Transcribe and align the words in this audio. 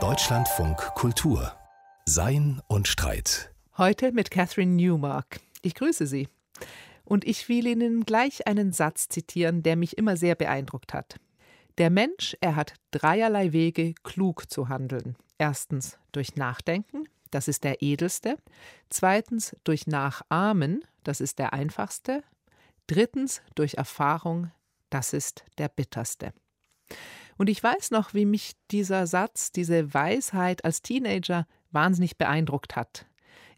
Deutschlandfunk 0.00 0.78
Kultur 0.94 1.52
Sein 2.06 2.62
und 2.66 2.88
Streit. 2.88 3.52
Heute 3.76 4.12
mit 4.12 4.30
Catherine 4.30 4.72
Newmark. 4.76 5.40
Ich 5.60 5.74
grüße 5.74 6.06
Sie. 6.06 6.26
Und 7.04 7.26
ich 7.26 7.50
will 7.50 7.66
Ihnen 7.66 8.06
gleich 8.06 8.46
einen 8.46 8.72
Satz 8.72 9.08
zitieren, 9.08 9.62
der 9.62 9.76
mich 9.76 9.98
immer 9.98 10.16
sehr 10.16 10.36
beeindruckt 10.36 10.94
hat. 10.94 11.16
Der 11.76 11.90
Mensch, 11.90 12.34
er 12.40 12.56
hat 12.56 12.72
dreierlei 12.92 13.52
Wege, 13.52 13.92
klug 14.04 14.50
zu 14.50 14.70
handeln. 14.70 15.16
Erstens 15.36 15.98
durch 16.12 16.34
Nachdenken, 16.34 17.04
das 17.30 17.46
ist 17.46 17.62
der 17.62 17.82
edelste. 17.82 18.38
Zweitens 18.88 19.54
durch 19.64 19.86
Nachahmen, 19.86 20.82
das 21.04 21.20
ist 21.20 21.38
der 21.38 21.52
einfachste. 21.52 22.22
Drittens 22.86 23.42
durch 23.54 23.74
Erfahrung, 23.74 24.50
das 24.88 25.12
ist 25.12 25.44
der 25.58 25.68
bitterste. 25.68 26.32
Und 27.42 27.50
ich 27.50 27.60
weiß 27.60 27.90
noch, 27.90 28.14
wie 28.14 28.24
mich 28.24 28.52
dieser 28.70 29.08
Satz, 29.08 29.50
diese 29.50 29.92
Weisheit 29.92 30.64
als 30.64 30.80
Teenager 30.80 31.48
wahnsinnig 31.72 32.16
beeindruckt 32.16 32.76
hat. 32.76 33.06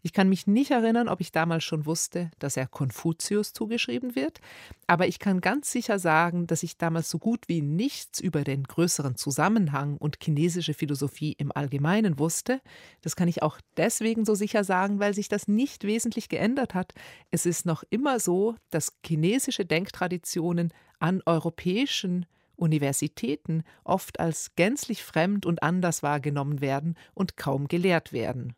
Ich 0.01 0.11
kann 0.11 0.27
mich 0.27 0.47
nicht 0.47 0.71
erinnern, 0.71 1.07
ob 1.07 1.21
ich 1.21 1.31
damals 1.31 1.65
schon 1.65 1.85
wusste, 1.85 2.31
dass 2.39 2.57
er 2.57 2.65
Konfuzius 2.65 3.53
zugeschrieben 3.53 4.15
wird, 4.15 4.39
aber 4.87 5.07
ich 5.07 5.19
kann 5.19 5.39
ganz 5.39 5.71
sicher 5.71 5.99
sagen, 5.99 6.47
dass 6.47 6.63
ich 6.63 6.79
damals 6.79 7.11
so 7.11 7.19
gut 7.19 7.47
wie 7.47 7.61
nichts 7.61 8.19
über 8.19 8.43
den 8.43 8.63
größeren 8.63 9.17
Zusammenhang 9.17 9.97
und 9.97 10.17
chinesische 10.19 10.73
Philosophie 10.73 11.33
im 11.33 11.51
Allgemeinen 11.51 12.17
wusste. 12.17 12.61
Das 13.03 13.15
kann 13.15 13.27
ich 13.27 13.43
auch 13.43 13.59
deswegen 13.77 14.25
so 14.25 14.33
sicher 14.33 14.63
sagen, 14.63 14.97
weil 14.97 15.13
sich 15.13 15.29
das 15.29 15.47
nicht 15.47 15.83
wesentlich 15.83 16.27
geändert 16.27 16.73
hat. 16.73 16.95
Es 17.29 17.45
ist 17.45 17.67
noch 17.67 17.83
immer 17.91 18.19
so, 18.19 18.55
dass 18.71 18.93
chinesische 19.05 19.63
Denktraditionen 19.63 20.73
an 20.97 21.21
europäischen 21.27 22.25
Universitäten 22.55 23.63
oft 23.83 24.19
als 24.19 24.55
gänzlich 24.55 25.03
fremd 25.03 25.45
und 25.45 25.63
anders 25.63 26.03
wahrgenommen 26.03 26.61
werden 26.61 26.95
und 27.13 27.37
kaum 27.37 27.67
gelehrt 27.67 28.13
werden. 28.13 28.55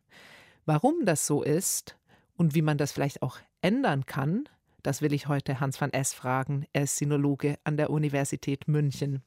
Warum 0.66 1.05
das 1.05 1.25
so 1.25 1.44
ist 1.44 1.97
und 2.36 2.55
wie 2.55 2.61
man 2.61 2.77
das 2.77 2.91
vielleicht 2.91 3.21
auch 3.21 3.38
ändern 3.61 4.05
kann, 4.05 4.47
das 4.83 5.02
will 5.02 5.13
ich 5.13 5.27
heute 5.27 5.59
Hans 5.59 5.81
van 5.81 5.91
S. 5.91 6.13
fragen. 6.13 6.66
Er 6.71 6.83
ist 6.83 6.97
Sinologe 6.97 7.58
an 7.63 7.77
der 7.77 7.89
Universität 7.89 8.67
München. 8.67 9.21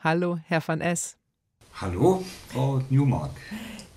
Hallo, 0.00 0.38
Herr 0.44 0.66
van 0.66 0.80
S. 0.80 1.16
Hallo, 1.74 2.24
Frau 2.48 2.80
Newmark. 2.88 3.30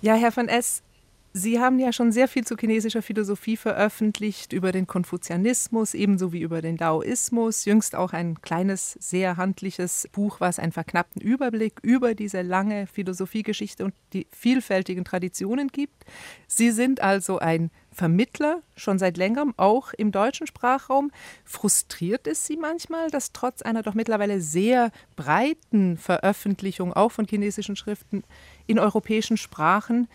Ja, 0.01 0.15
Herr 0.15 0.35
van 0.35 0.49
S., 0.49 0.83
Sie 1.31 1.59
haben 1.59 1.77
ja 1.77 1.93
schon 1.93 2.11
sehr 2.11 2.27
viel 2.27 2.43
zu 2.43 2.55
chinesischer 2.57 3.03
Philosophie 3.03 3.55
veröffentlicht, 3.55 4.51
über 4.51 4.71
den 4.71 4.87
Konfuzianismus 4.87 5.93
ebenso 5.93 6.33
wie 6.33 6.41
über 6.41 6.63
den 6.63 6.75
Daoismus. 6.75 7.65
Jüngst 7.65 7.95
auch 7.95 8.13
ein 8.13 8.41
kleines, 8.41 8.93
sehr 8.93 9.37
handliches 9.37 10.09
Buch, 10.11 10.39
was 10.39 10.57
einen 10.57 10.71
verknappten 10.71 11.21
Überblick 11.21 11.73
über 11.83 12.15
diese 12.15 12.41
lange 12.41 12.87
Philosophiegeschichte 12.87 13.85
und 13.85 13.93
die 14.13 14.25
vielfältigen 14.31 15.05
Traditionen 15.05 15.67
gibt. 15.67 16.03
Sie 16.47 16.71
sind 16.71 17.01
also 17.01 17.37
ein 17.37 17.69
Vermittler, 17.91 18.63
schon 18.75 18.97
seit 18.97 19.17
längerem, 19.17 19.53
auch 19.55 19.93
im 19.93 20.11
deutschen 20.11 20.47
Sprachraum. 20.47 21.11
Frustriert 21.45 22.25
es 22.25 22.47
Sie 22.47 22.57
manchmal, 22.57 23.11
dass 23.11 23.33
trotz 23.33 23.61
einer 23.61 23.83
doch 23.83 23.93
mittlerweile 23.93 24.41
sehr 24.41 24.91
breiten 25.15 25.97
Veröffentlichung 25.97 26.91
auch 26.91 27.11
von 27.11 27.27
chinesischen 27.27 27.75
Schriften 27.75 28.23
in 28.65 28.79
europäischen 28.79 29.37
Sprachen 29.37 30.07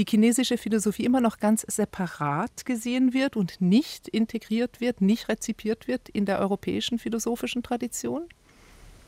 die 0.00 0.06
chinesische 0.08 0.56
Philosophie 0.56 1.04
immer 1.04 1.20
noch 1.20 1.40
ganz 1.40 1.60
separat 1.68 2.64
gesehen 2.64 3.12
wird 3.12 3.36
und 3.36 3.60
nicht 3.60 4.08
integriert 4.08 4.80
wird, 4.80 5.02
nicht 5.02 5.28
rezipiert 5.28 5.88
wird 5.88 6.08
in 6.08 6.24
der 6.24 6.38
europäischen 6.38 6.98
philosophischen 6.98 7.62
Tradition? 7.62 8.22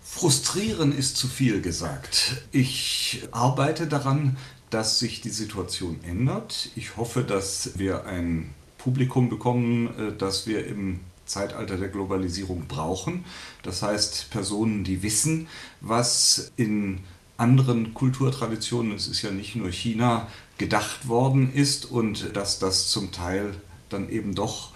Frustrieren 0.02 0.92
ist 0.92 1.16
zu 1.16 1.28
viel 1.28 1.62
gesagt. 1.62 2.42
Ich 2.52 3.26
arbeite 3.30 3.86
daran, 3.86 4.36
dass 4.68 4.98
sich 4.98 5.22
die 5.22 5.30
Situation 5.30 5.98
ändert. 6.04 6.68
Ich 6.76 6.98
hoffe, 6.98 7.24
dass 7.24 7.78
wir 7.78 8.04
ein 8.04 8.52
Publikum 8.76 9.30
bekommen, 9.30 9.86
äh, 9.98 10.12
das 10.16 10.46
wir 10.46 10.66
im 10.66 11.00
Zeitalter 11.24 11.78
der 11.78 11.88
Globalisierung 11.88 12.66
brauchen. 12.68 13.24
Das 13.62 13.80
heißt, 13.80 14.28
Personen, 14.28 14.84
die 14.84 15.02
wissen, 15.02 15.46
was 15.80 16.52
in 16.56 17.00
anderen 17.38 17.94
Kulturtraditionen, 17.94 18.92
es 18.92 19.08
ist 19.08 19.22
ja 19.22 19.30
nicht 19.30 19.56
nur 19.56 19.70
China, 19.70 20.28
gedacht 20.62 21.08
worden 21.08 21.52
ist 21.52 21.90
und 21.90 22.36
dass 22.36 22.60
das 22.60 22.88
zum 22.88 23.10
Teil 23.10 23.52
dann 23.88 24.08
eben 24.08 24.36
doch 24.36 24.70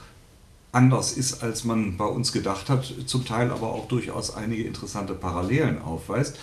anders 0.73 1.13
ist, 1.13 1.45
als 1.45 1.63
man 1.63 1.97
bei 1.97 2.07
uns 2.07 2.33
gedacht 2.33 2.69
hat, 2.69 2.93
zum 3.07 3.25
Teil 3.25 3.53
aber 3.53 3.73
auch 3.73 3.87
durchaus 3.87 4.35
einige 4.35 4.65
interessante 4.65 5.15
Parallelen 5.15 5.81
aufweist. 5.81 6.39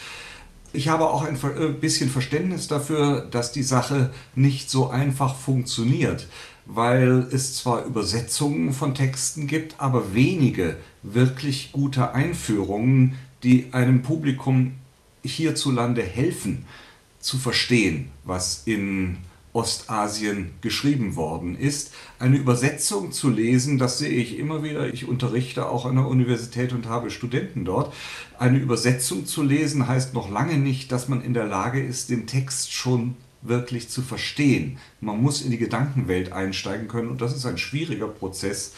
Ich 0.71 0.87
habe 0.87 1.09
auch 1.09 1.23
ein 1.23 1.35
äh, 1.35 1.67
bisschen 1.73 2.09
Verständnis 2.09 2.69
dafür, 2.69 3.27
dass 3.29 3.51
die 3.51 3.63
Sache 3.63 4.11
nicht 4.33 4.69
so 4.69 4.89
einfach 4.89 5.35
funktioniert, 5.35 6.27
weil 6.65 7.27
es 7.31 7.57
zwar 7.57 7.83
Übersetzungen 7.83 8.71
von 8.71 8.95
Texten 8.95 9.45
gibt, 9.45 9.75
aber 9.81 10.15
wenige 10.15 10.77
wirklich 11.03 11.73
gute 11.73 12.13
Einführungen, 12.13 13.17
die 13.43 13.67
einem 13.73 14.03
Publikum 14.03 14.75
hierzulande 15.21 16.01
helfen 16.01 16.65
zu 17.19 17.37
verstehen, 17.37 18.09
was 18.23 18.63
in 18.65 19.17
Ostasien 19.53 20.51
geschrieben 20.61 21.15
worden 21.15 21.57
ist. 21.57 21.93
Eine 22.19 22.37
Übersetzung 22.37 23.11
zu 23.11 23.29
lesen, 23.29 23.77
das 23.77 23.99
sehe 23.99 24.09
ich 24.09 24.37
immer 24.37 24.63
wieder. 24.63 24.91
Ich 24.91 25.07
unterrichte 25.07 25.69
auch 25.69 25.85
an 25.85 25.95
der 25.95 26.07
Universität 26.07 26.73
und 26.73 26.87
habe 26.87 27.11
Studenten 27.11 27.63
dort. 27.63 27.93
Eine 28.39 28.57
Übersetzung 28.57 29.25
zu 29.25 29.43
lesen 29.43 29.87
heißt 29.87 30.13
noch 30.13 30.29
lange 30.29 30.57
nicht, 30.57 30.91
dass 30.91 31.07
man 31.07 31.23
in 31.23 31.35
der 31.35 31.45
Lage 31.45 31.81
ist, 31.81 32.09
den 32.09 32.25
Text 32.25 32.73
schon 32.73 33.15
wirklich 33.43 33.89
zu 33.89 34.01
verstehen. 34.01 34.79
Man 35.01 35.21
muss 35.21 35.41
in 35.41 35.51
die 35.51 35.57
Gedankenwelt 35.57 36.31
einsteigen 36.31 36.87
können 36.87 37.09
und 37.09 37.21
das 37.21 37.35
ist 37.35 37.45
ein 37.45 37.57
schwieriger 37.57 38.07
Prozess, 38.07 38.73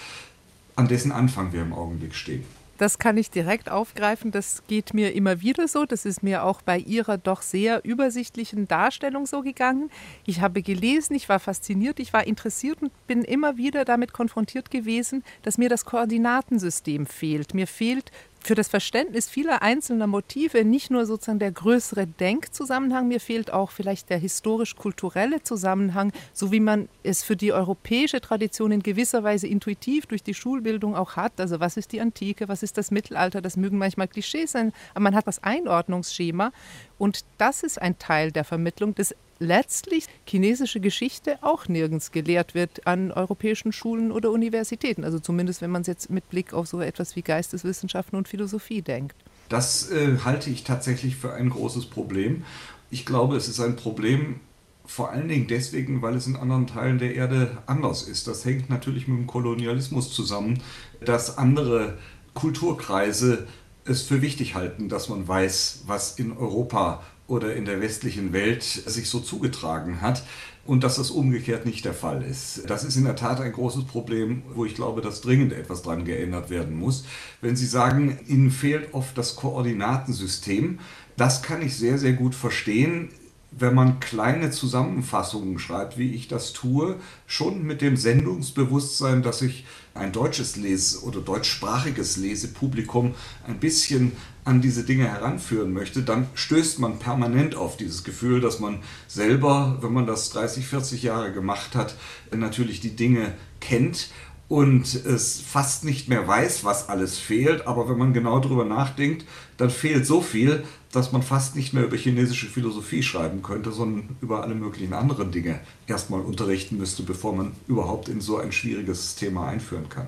an 0.75 0.87
dessen 0.87 1.11
Anfang 1.11 1.53
wir 1.53 1.61
im 1.61 1.73
Augenblick 1.73 2.15
stehen. 2.15 2.43
Das 2.77 2.99
kann 2.99 3.17
ich 3.17 3.31
direkt 3.31 3.69
aufgreifen. 3.69 4.31
Das 4.31 4.63
geht 4.67 4.93
mir 4.93 5.13
immer 5.13 5.41
wieder 5.41 5.67
so. 5.67 5.85
Das 5.85 6.05
ist 6.05 6.23
mir 6.23 6.43
auch 6.43 6.61
bei 6.61 6.77
Ihrer 6.77 7.17
doch 7.17 7.41
sehr 7.41 7.83
übersichtlichen 7.85 8.67
Darstellung 8.67 9.25
so 9.25 9.41
gegangen. 9.41 9.89
Ich 10.25 10.41
habe 10.41 10.61
gelesen, 10.61 11.15
ich 11.15 11.29
war 11.29 11.39
fasziniert, 11.39 11.99
ich 11.99 12.11
war 12.11 12.27
interessiert 12.27 12.81
und 12.81 12.91
bin 13.07 13.23
immer 13.23 13.57
wieder 13.57 13.85
damit 13.85 14.11
konfrontiert 14.11 14.71
gewesen, 14.71 15.23
dass 15.43 15.57
mir 15.57 15.69
das 15.69 15.85
Koordinatensystem 15.85 17.05
fehlt. 17.05 17.53
Mir 17.53 17.67
fehlt 17.67 18.11
für 18.45 18.55
das 18.55 18.67
Verständnis 18.67 19.27
vieler 19.27 19.63
einzelner 19.63 20.05
Motive 20.05 20.63
nicht 20.63 20.91
nur 20.91 21.07
sozusagen 21.07 21.39
der 21.39 21.51
größere 21.51 22.05
Denkzusammenhang, 22.05 23.07
mir 23.07 23.19
fehlt 23.19 23.51
auch 23.51 23.71
vielleicht 23.71 24.11
der 24.11 24.19
historisch-kulturelle 24.19 25.41
Zusammenhang, 25.41 26.11
so 26.31 26.51
wie 26.51 26.59
man 26.59 26.87
es 27.01 27.23
für 27.23 27.35
die 27.35 27.51
europäische 27.53 28.21
Tradition 28.21 28.71
in 28.71 28.83
gewisser 28.83 29.23
Weise 29.23 29.47
intuitiv 29.47 30.05
durch 30.05 30.21
die 30.21 30.35
Schulbildung 30.35 30.95
auch 30.95 31.15
hat. 31.15 31.39
Also 31.39 31.59
was 31.59 31.75
ist 31.75 31.91
die 31.91 32.01
Antike, 32.01 32.47
was 32.47 32.61
ist 32.61 32.77
das 32.77 32.91
Mittelalter, 32.91 33.41
das 33.41 33.57
mögen 33.57 33.79
manchmal 33.79 34.07
Klischees 34.07 34.51
sein, 34.51 34.73
aber 34.93 35.01
man 35.01 35.15
hat 35.15 35.25
das 35.25 35.43
Einordnungsschema 35.43 36.51
und 36.99 37.25
das 37.39 37.63
ist 37.63 37.81
ein 37.81 37.97
Teil 37.97 38.31
der 38.31 38.43
Vermittlung 38.43 38.93
des 38.93 39.15
letztlich 39.39 40.05
chinesische 40.25 40.79
Geschichte 40.79 41.37
auch 41.41 41.67
nirgends 41.67 42.11
gelehrt 42.11 42.55
wird 42.55 42.87
an 42.87 43.11
europäischen 43.11 43.71
Schulen 43.71 44.11
oder 44.11 44.31
Universitäten. 44.31 45.03
Also 45.03 45.19
zumindest, 45.19 45.61
wenn 45.61 45.71
man 45.71 45.81
es 45.81 45.87
jetzt 45.87 46.09
mit 46.09 46.29
Blick 46.29 46.53
auf 46.53 46.67
so 46.67 46.81
etwas 46.81 47.15
wie 47.15 47.21
Geisteswissenschaften 47.21 48.17
und 48.17 48.27
Philosophie 48.27 48.81
denkt. 48.81 49.15
Das 49.49 49.91
äh, 49.91 50.17
halte 50.23 50.49
ich 50.49 50.63
tatsächlich 50.63 51.15
für 51.15 51.33
ein 51.33 51.49
großes 51.49 51.87
Problem. 51.87 52.43
Ich 52.89 53.05
glaube, 53.05 53.35
es 53.35 53.47
ist 53.47 53.59
ein 53.59 53.75
Problem 53.75 54.39
vor 54.85 55.09
allen 55.09 55.27
Dingen 55.27 55.47
deswegen, 55.47 56.01
weil 56.01 56.15
es 56.15 56.27
in 56.27 56.35
anderen 56.35 56.67
Teilen 56.67 56.99
der 56.99 57.15
Erde 57.15 57.57
anders 57.65 58.03
ist. 58.03 58.27
Das 58.27 58.45
hängt 58.45 58.69
natürlich 58.69 59.07
mit 59.07 59.17
dem 59.17 59.27
Kolonialismus 59.27 60.13
zusammen, 60.13 60.61
dass 61.03 61.37
andere 61.37 61.97
Kulturkreise 62.33 63.47
es 63.85 64.03
für 64.03 64.21
wichtig 64.21 64.55
halten, 64.55 64.89
dass 64.89 65.09
man 65.09 65.27
weiß, 65.27 65.83
was 65.87 66.17
in 66.19 66.35
Europa 66.35 67.03
oder 67.27 67.55
in 67.55 67.65
der 67.65 67.81
westlichen 67.81 68.33
Welt 68.33 68.63
sich 68.63 69.09
so 69.09 69.19
zugetragen 69.19 70.01
hat 70.01 70.23
und 70.65 70.83
dass 70.83 70.95
das 70.95 71.11
umgekehrt 71.11 71.65
nicht 71.65 71.85
der 71.85 71.93
Fall 71.93 72.23
ist. 72.23 72.69
Das 72.69 72.83
ist 72.83 72.95
in 72.95 73.05
der 73.05 73.15
Tat 73.15 73.39
ein 73.39 73.51
großes 73.51 73.85
Problem, 73.85 74.43
wo 74.53 74.65
ich 74.65 74.75
glaube, 74.75 75.01
dass 75.01 75.21
dringend 75.21 75.53
etwas 75.53 75.83
dran 75.83 76.05
geändert 76.05 76.49
werden 76.49 76.75
muss. 76.75 77.05
Wenn 77.41 77.55
Sie 77.55 77.67
sagen, 77.67 78.19
Ihnen 78.27 78.51
fehlt 78.51 78.93
oft 78.93 79.17
das 79.17 79.35
Koordinatensystem, 79.35 80.79
das 81.17 81.43
kann 81.43 81.61
ich 81.61 81.75
sehr, 81.77 81.97
sehr 81.97 82.13
gut 82.13 82.35
verstehen 82.35 83.09
wenn 83.57 83.73
man 83.73 83.99
kleine 83.99 84.51
Zusammenfassungen 84.51 85.59
schreibt, 85.59 85.97
wie 85.97 86.11
ich 86.13 86.27
das 86.27 86.51
tue, 86.51 86.97
schon 87.25 87.63
mit 87.63 87.81
dem 87.81 87.95
Sendungsbewusstsein, 87.95 89.23
dass 89.23 89.41
ich 89.41 89.65
ein 89.93 90.11
deutsches 90.11 90.57
Lese- 90.57 91.03
oder 91.03 91.21
deutschsprachiges 91.21 92.17
Lesepublikum 92.17 93.15
ein 93.47 93.59
bisschen 93.59 94.11
an 94.43 94.61
diese 94.61 94.83
Dinge 94.83 95.07
heranführen 95.07 95.71
möchte, 95.71 96.03
dann 96.03 96.27
stößt 96.35 96.79
man 96.79 96.99
permanent 96.99 97.55
auf 97.55 97.77
dieses 97.77 98.03
Gefühl, 98.03 98.41
dass 98.41 98.59
man 98.59 98.79
selber, 99.07 99.77
wenn 99.81 99.93
man 99.93 100.05
das 100.05 100.29
30, 100.31 100.67
40 100.67 101.03
Jahre 101.03 101.31
gemacht 101.31 101.75
hat, 101.75 101.95
natürlich 102.35 102.81
die 102.81 102.95
Dinge 102.95 103.33
kennt 103.61 104.09
und 104.47 104.93
es 104.93 105.41
fast 105.41 105.83
nicht 105.85 106.07
mehr 106.07 106.27
weiß, 106.27 106.63
was 106.63 106.89
alles 106.89 107.17
fehlt. 107.17 107.65
Aber 107.65 107.89
wenn 107.89 107.97
man 107.97 108.13
genau 108.13 108.39
darüber 108.39 108.65
nachdenkt, 108.65 109.25
dann 109.57 109.69
fehlt 109.69 110.05
so 110.05 110.21
viel, 110.21 110.63
dass 110.95 111.11
man 111.11 111.21
fast 111.21 111.55
nicht 111.55 111.73
mehr 111.73 111.83
über 111.83 111.97
chinesische 111.97 112.47
Philosophie 112.47 113.03
schreiben 113.03 113.41
könnte, 113.43 113.71
sondern 113.71 114.15
über 114.21 114.43
alle 114.43 114.55
möglichen 114.55 114.93
anderen 114.93 115.31
Dinge 115.31 115.59
erstmal 115.87 116.21
unterrichten 116.21 116.77
müsste, 116.77 117.03
bevor 117.03 117.35
man 117.35 117.51
überhaupt 117.67 118.07
in 118.07 118.21
so 118.21 118.37
ein 118.37 118.51
schwieriges 118.51 119.15
Thema 119.15 119.47
einführen 119.47 119.89
kann. 119.89 120.07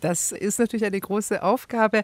Das 0.00 0.32
ist 0.32 0.58
natürlich 0.58 0.84
eine 0.84 0.98
große 0.98 1.42
Aufgabe. 1.42 2.02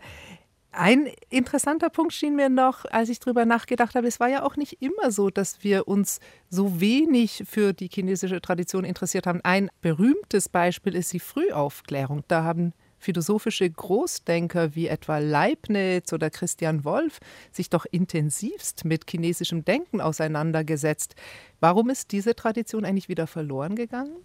Ein 0.70 1.08
interessanter 1.30 1.88
Punkt 1.88 2.12
schien 2.12 2.36
mir 2.36 2.50
noch, 2.50 2.84
als 2.84 3.08
ich 3.08 3.18
darüber 3.18 3.46
nachgedacht 3.46 3.94
habe, 3.94 4.06
es 4.06 4.20
war 4.20 4.28
ja 4.28 4.42
auch 4.42 4.56
nicht 4.56 4.82
immer 4.82 5.10
so, 5.10 5.30
dass 5.30 5.64
wir 5.64 5.88
uns 5.88 6.20
so 6.50 6.80
wenig 6.80 7.44
für 7.48 7.72
die 7.72 7.88
chinesische 7.88 8.42
Tradition 8.42 8.84
interessiert 8.84 9.26
haben. 9.26 9.40
Ein 9.42 9.70
berühmtes 9.80 10.50
Beispiel 10.50 10.94
ist 10.94 11.12
die 11.14 11.20
Frühaufklärung. 11.20 12.24
Da 12.28 12.44
haben 12.44 12.74
philosophische 12.98 13.68
Großdenker 13.68 14.74
wie 14.74 14.88
etwa 14.88 15.18
Leibniz 15.18 16.12
oder 16.12 16.30
Christian 16.30 16.84
Wolff 16.84 17.20
sich 17.52 17.70
doch 17.70 17.86
intensivst 17.90 18.84
mit 18.84 19.08
chinesischem 19.08 19.64
Denken 19.64 20.00
auseinandergesetzt. 20.00 21.14
Warum 21.60 21.90
ist 21.90 22.12
diese 22.12 22.34
Tradition 22.34 22.84
eigentlich 22.84 23.08
wieder 23.08 23.26
verloren 23.26 23.76
gegangen? 23.76 24.16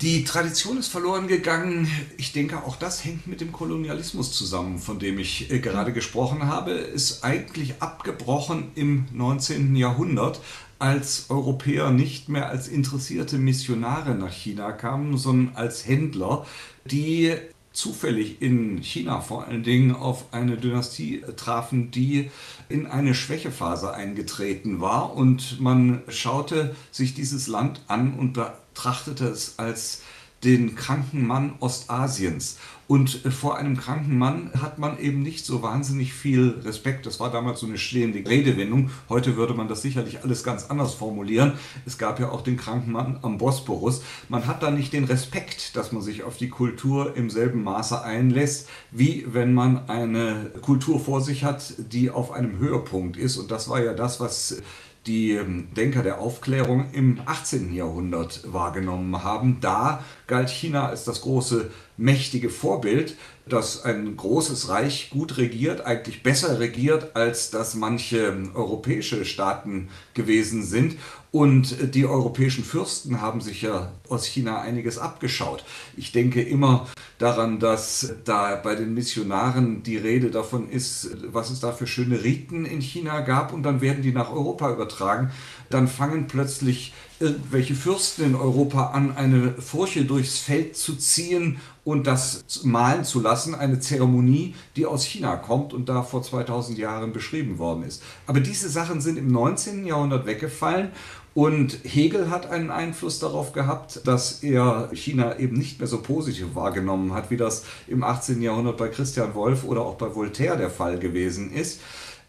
Die 0.00 0.24
Tradition 0.24 0.78
ist 0.78 0.88
verloren 0.88 1.28
gegangen. 1.28 1.86
Ich 2.16 2.32
denke, 2.32 2.64
auch 2.64 2.76
das 2.76 3.04
hängt 3.04 3.26
mit 3.26 3.42
dem 3.42 3.52
Kolonialismus 3.52 4.32
zusammen, 4.32 4.78
von 4.78 4.98
dem 4.98 5.18
ich 5.18 5.50
äh, 5.50 5.58
gerade 5.58 5.92
gesprochen 5.92 6.46
habe. 6.46 6.70
Ist 6.70 7.22
eigentlich 7.22 7.82
abgebrochen 7.82 8.70
im 8.76 9.04
19. 9.12 9.76
Jahrhundert, 9.76 10.40
als 10.78 11.26
Europäer 11.28 11.90
nicht 11.90 12.30
mehr 12.30 12.48
als 12.48 12.66
interessierte 12.66 13.36
Missionare 13.36 14.14
nach 14.14 14.32
China 14.32 14.72
kamen, 14.72 15.18
sondern 15.18 15.54
als 15.54 15.86
Händler, 15.86 16.46
die 16.86 17.36
zufällig 17.80 18.42
in 18.42 18.82
China 18.82 19.20
vor 19.20 19.46
allen 19.46 19.62
Dingen 19.62 19.94
auf 19.94 20.32
eine 20.32 20.56
Dynastie 20.56 21.22
trafen, 21.36 21.90
die 21.90 22.30
in 22.68 22.86
eine 22.86 23.14
Schwächephase 23.14 23.94
eingetreten 23.94 24.80
war. 24.80 25.14
Und 25.16 25.60
man 25.60 26.02
schaute 26.08 26.76
sich 26.90 27.14
dieses 27.14 27.46
Land 27.46 27.80
an 27.88 28.14
und 28.14 28.34
betrachtete 28.34 29.28
es 29.28 29.58
als 29.58 30.02
den 30.44 30.74
kranken 30.74 31.26
Mann 31.26 31.54
Ostasiens. 31.60 32.56
Und 32.90 33.24
äh, 33.24 33.30
vor 33.30 33.56
einem 33.56 33.76
kranken 33.76 34.18
Mann 34.18 34.50
hat 34.60 34.78
man 34.80 34.98
eben 34.98 35.22
nicht 35.22 35.46
so 35.46 35.62
wahnsinnig 35.62 36.12
viel 36.12 36.60
Respekt. 36.64 37.06
Das 37.06 37.20
war 37.20 37.30
damals 37.30 37.60
so 37.60 37.66
eine 37.66 37.78
stehende 37.78 38.28
Redewendung. 38.28 38.90
Heute 39.08 39.36
würde 39.36 39.54
man 39.54 39.68
das 39.68 39.82
sicherlich 39.82 40.24
alles 40.24 40.42
ganz 40.42 40.64
anders 40.64 40.94
formulieren. 40.94 41.52
Es 41.86 41.98
gab 41.98 42.18
ja 42.18 42.30
auch 42.30 42.40
den 42.40 42.56
kranken 42.56 42.90
Mann 42.90 43.20
am 43.22 43.38
Bosporus. 43.38 44.02
Man 44.28 44.48
hat 44.48 44.64
da 44.64 44.72
nicht 44.72 44.92
den 44.92 45.04
Respekt, 45.04 45.76
dass 45.76 45.92
man 45.92 46.02
sich 46.02 46.24
auf 46.24 46.36
die 46.36 46.48
Kultur 46.48 47.16
im 47.16 47.30
selben 47.30 47.62
Maße 47.62 48.02
einlässt, 48.02 48.68
wie 48.90 49.24
wenn 49.30 49.54
man 49.54 49.88
eine 49.88 50.50
Kultur 50.60 50.98
vor 50.98 51.20
sich 51.20 51.44
hat, 51.44 51.74
die 51.78 52.10
auf 52.10 52.32
einem 52.32 52.58
Höhepunkt 52.58 53.16
ist. 53.16 53.36
Und 53.36 53.52
das 53.52 53.68
war 53.68 53.84
ja 53.84 53.92
das, 53.92 54.18
was 54.18 54.62
die 55.06 55.32
ähm, 55.32 55.68
Denker 55.74 56.02
der 56.02 56.20
Aufklärung 56.20 56.90
im 56.92 57.20
18. 57.24 57.72
Jahrhundert 57.74 58.42
wahrgenommen 58.52 59.22
haben. 59.24 59.58
Da 59.60 60.04
galt 60.26 60.50
China 60.50 60.88
als 60.88 61.04
das 61.04 61.22
große, 61.22 61.70
mächtige 61.96 62.50
Vorbild, 62.50 63.16
das 63.46 63.84
ein 63.84 64.16
großes 64.16 64.68
Reich 64.68 65.10
gut 65.10 65.36
regiert, 65.38 65.84
eigentlich 65.84 66.22
besser 66.22 66.60
regiert, 66.60 67.14
als 67.16 67.50
das 67.50 67.74
manche 67.74 68.28
ähm, 68.28 68.50
europäische 68.54 69.24
Staaten 69.24 69.88
gewesen 70.14 70.62
sind. 70.62 70.96
Und 71.32 71.94
die 71.94 72.06
europäischen 72.06 72.64
Fürsten 72.64 73.20
haben 73.20 73.40
sich 73.40 73.62
ja 73.62 73.92
aus 74.08 74.24
China 74.24 74.60
einiges 74.60 74.98
abgeschaut. 74.98 75.64
Ich 75.96 76.10
denke 76.10 76.42
immer 76.42 76.88
daran, 77.18 77.60
dass 77.60 78.14
da 78.24 78.56
bei 78.56 78.74
den 78.74 78.94
Missionaren 78.94 79.84
die 79.84 79.96
Rede 79.96 80.30
davon 80.30 80.68
ist, 80.68 81.10
was 81.32 81.50
es 81.50 81.60
da 81.60 81.70
für 81.70 81.86
schöne 81.86 82.24
Riten 82.24 82.64
in 82.64 82.80
China 82.80 83.20
gab 83.20 83.52
und 83.52 83.62
dann 83.62 83.80
werden 83.80 84.02
die 84.02 84.12
nach 84.12 84.32
Europa 84.32 84.72
übertragen. 84.72 85.30
Dann 85.68 85.86
fangen 85.86 86.26
plötzlich 86.26 86.94
irgendwelche 87.20 87.74
Fürsten 87.74 88.24
in 88.24 88.34
Europa 88.34 88.88
an, 88.88 89.14
eine 89.14 89.52
Furche 89.52 90.06
durchs 90.06 90.38
Feld 90.38 90.74
zu 90.74 90.96
ziehen 90.96 91.60
und 91.84 92.06
das 92.06 92.44
malen 92.64 93.04
zu 93.04 93.20
lassen, 93.20 93.54
eine 93.54 93.78
Zeremonie, 93.78 94.54
die 94.76 94.86
aus 94.86 95.04
China 95.04 95.36
kommt 95.36 95.74
und 95.74 95.88
da 95.88 96.02
vor 96.02 96.22
2000 96.22 96.78
Jahren 96.78 97.12
beschrieben 97.12 97.58
worden 97.58 97.82
ist. 97.82 98.02
Aber 98.26 98.40
diese 98.40 98.70
Sachen 98.70 99.02
sind 99.02 99.18
im 99.18 99.28
19. 99.28 99.84
Jahrhundert 99.84 100.24
weggefallen 100.24 100.92
und 101.34 101.78
Hegel 101.84 102.30
hat 102.30 102.50
einen 102.50 102.70
Einfluss 102.70 103.20
darauf 103.20 103.52
gehabt, 103.52 104.06
dass 104.06 104.42
er 104.42 104.90
China 104.92 105.38
eben 105.38 105.56
nicht 105.56 105.78
mehr 105.78 105.86
so 105.86 106.02
positiv 106.02 106.54
wahrgenommen 106.54 107.14
hat, 107.14 107.30
wie 107.30 107.36
das 107.36 107.64
im 107.86 108.02
18. 108.02 108.42
Jahrhundert 108.42 108.76
bei 108.76 108.88
Christian 108.88 109.34
Wolff 109.34 109.64
oder 109.64 109.82
auch 109.82 109.94
bei 109.94 110.14
Voltaire 110.14 110.56
der 110.56 110.70
Fall 110.70 110.98
gewesen 110.98 111.52
ist. 111.52 111.80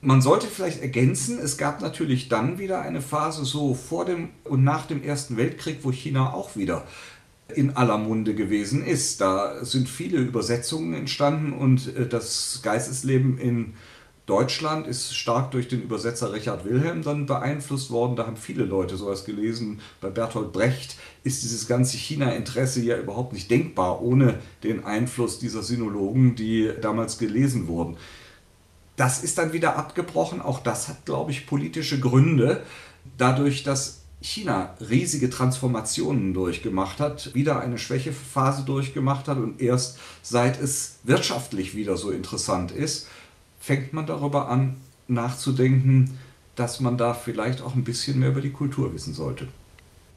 Man 0.02 0.22
sollte 0.22 0.48
vielleicht 0.48 0.82
ergänzen, 0.82 1.40
es 1.40 1.58
gab 1.58 1.82
natürlich 1.82 2.28
dann 2.28 2.58
wieder 2.58 2.82
eine 2.82 3.02
Phase 3.02 3.46
so 3.46 3.76
vor 3.76 4.06
dem 4.06 4.30
und 4.44 4.64
nach 4.64 4.88
dem 4.88 5.04
Ersten 5.04 5.38
Weltkrieg, 5.38 5.80
wo 5.84 5.92
China 5.92 6.34
auch 6.34 6.56
wieder 6.56 6.86
in 7.56 7.76
aller 7.76 7.98
Munde 7.98 8.34
gewesen 8.34 8.84
ist. 8.84 9.22
Da 9.22 9.64
sind 9.64 9.90
viele 9.90 10.18
Übersetzungen 10.18 10.94
entstanden 10.94 11.54
und 11.54 11.96
äh, 11.96 12.08
das 12.08 12.62
Geistesleben 12.64 13.38
in 13.38 13.74
Deutschland 14.32 14.88
ist 14.88 15.14
stark 15.14 15.52
durch 15.52 15.68
den 15.68 15.82
Übersetzer 15.82 16.32
Richard 16.32 16.64
Wilhelm 16.64 17.04
dann 17.04 17.26
beeinflusst 17.26 17.92
worden. 17.92 18.16
Da 18.16 18.28
haben 18.28 18.38
viele 18.38 18.64
Leute 18.64 18.96
sowas 18.96 19.26
gelesen. 19.26 19.82
Bei 20.00 20.10
Bertolt 20.10 20.54
Brecht 20.54 20.96
ist 21.26 21.44
dieses 21.44 21.68
ganze 21.68 21.98
China-Interesse 21.98 22.82
ja 22.82 22.98
überhaupt 22.98 23.34
nicht 23.34 23.52
denkbar 23.52 24.02
ohne 24.02 24.40
den 24.64 24.86
Einfluss 24.86 25.38
dieser 25.38 25.64
Sinologen, 25.64 26.36
die 26.38 26.72
damals 26.80 27.18
gelesen 27.18 27.68
wurden. 27.68 27.98
Das 28.96 29.22
ist 29.22 29.38
dann 29.38 29.52
wieder 29.52 29.76
abgebrochen. 29.76 30.42
Auch 30.42 30.62
das 30.62 30.88
hat, 30.88 31.04
glaube 31.04 31.32
ich, 31.32 31.46
politische 31.46 32.00
Gründe. 32.00 32.64
Dadurch, 33.18 33.64
dass 33.64 34.04
China 34.22 34.76
riesige 34.80 35.30
Transformationen 35.30 36.34
durchgemacht 36.34 37.02
hat, 37.02 37.36
wieder 37.36 37.60
eine 37.60 37.78
Schwächephase 37.78 38.64
durchgemacht 38.64 39.28
hat 39.28 39.40
und 39.40 39.60
erst 39.60 40.00
seit 40.22 40.62
es 40.62 41.00
wirtschaftlich 41.04 41.76
wieder 41.76 41.98
so 41.98 42.12
interessant 42.12 42.72
ist, 42.72 43.08
fängt 43.62 43.94
man 43.94 44.08
darüber 44.08 44.50
an 44.50 44.78
nachzudenken, 45.08 46.18
dass 46.56 46.80
man 46.80 46.98
da 46.98 47.14
vielleicht 47.14 47.62
auch 47.62 47.76
ein 47.76 47.84
bisschen 47.84 48.20
mehr 48.20 48.30
über 48.30 48.42
die 48.42 48.52
Kultur 48.52 48.94
wissen 48.94 49.14
sollte. 49.14 49.48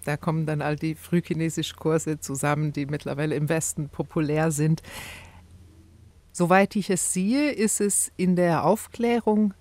Da 0.04 0.16
kommen 0.16 0.46
dann 0.46 0.62
all 0.62 0.76
die 0.76 0.94
Frühchinesisch-Kurse 0.94 2.20
zusammen, 2.20 2.72
die 2.72 2.86
mittlerweile 2.86 3.36
im 3.36 3.48
Westen 3.48 3.88
populär 3.88 4.50
sind. 4.50 4.82
Soweit 6.32 6.74
ich 6.76 6.90
es 6.90 7.12
sehe, 7.12 7.52
ist 7.52 7.80
es 7.80 8.12
in 8.16 8.34
der 8.34 8.64
Aufklärung 8.64 9.54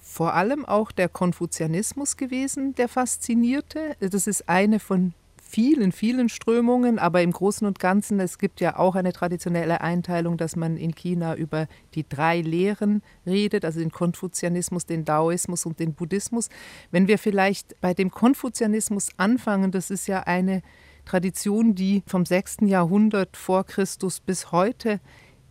vor 0.00 0.34
allem 0.34 0.64
auch 0.64 0.92
der 0.92 1.08
Konfuzianismus 1.08 2.16
gewesen, 2.16 2.74
der 2.74 2.88
faszinierte. 2.88 3.96
Das 4.00 4.26
ist 4.26 4.48
eine 4.48 4.78
von 4.78 5.12
vielen, 5.54 5.92
vielen 5.92 6.28
Strömungen, 6.28 6.98
aber 6.98 7.22
im 7.22 7.30
Großen 7.30 7.64
und 7.64 7.78
Ganzen, 7.78 8.18
es 8.18 8.38
gibt 8.38 8.60
ja 8.60 8.76
auch 8.76 8.96
eine 8.96 9.12
traditionelle 9.12 9.82
Einteilung, 9.82 10.36
dass 10.36 10.56
man 10.56 10.76
in 10.76 10.96
China 10.96 11.36
über 11.36 11.68
die 11.94 12.04
drei 12.08 12.40
Lehren 12.40 13.02
redet, 13.24 13.64
also 13.64 13.78
den 13.78 13.92
Konfuzianismus, 13.92 14.84
den 14.84 15.04
Daoismus 15.04 15.64
und 15.64 15.78
den 15.78 15.94
Buddhismus. 15.94 16.48
Wenn 16.90 17.06
wir 17.06 17.18
vielleicht 17.18 17.80
bei 17.80 17.94
dem 17.94 18.10
Konfuzianismus 18.10 19.10
anfangen, 19.16 19.70
das 19.70 19.92
ist 19.92 20.08
ja 20.08 20.24
eine 20.24 20.60
Tradition, 21.04 21.76
die 21.76 22.02
vom 22.04 22.26
6. 22.26 22.56
Jahrhundert 22.62 23.36
vor 23.36 23.62
Christus 23.62 24.18
bis 24.18 24.50
heute 24.50 24.98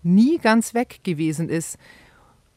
nie 0.01 0.37
ganz 0.37 0.73
weg 0.73 0.99
gewesen 1.03 1.47
ist. 1.47 1.77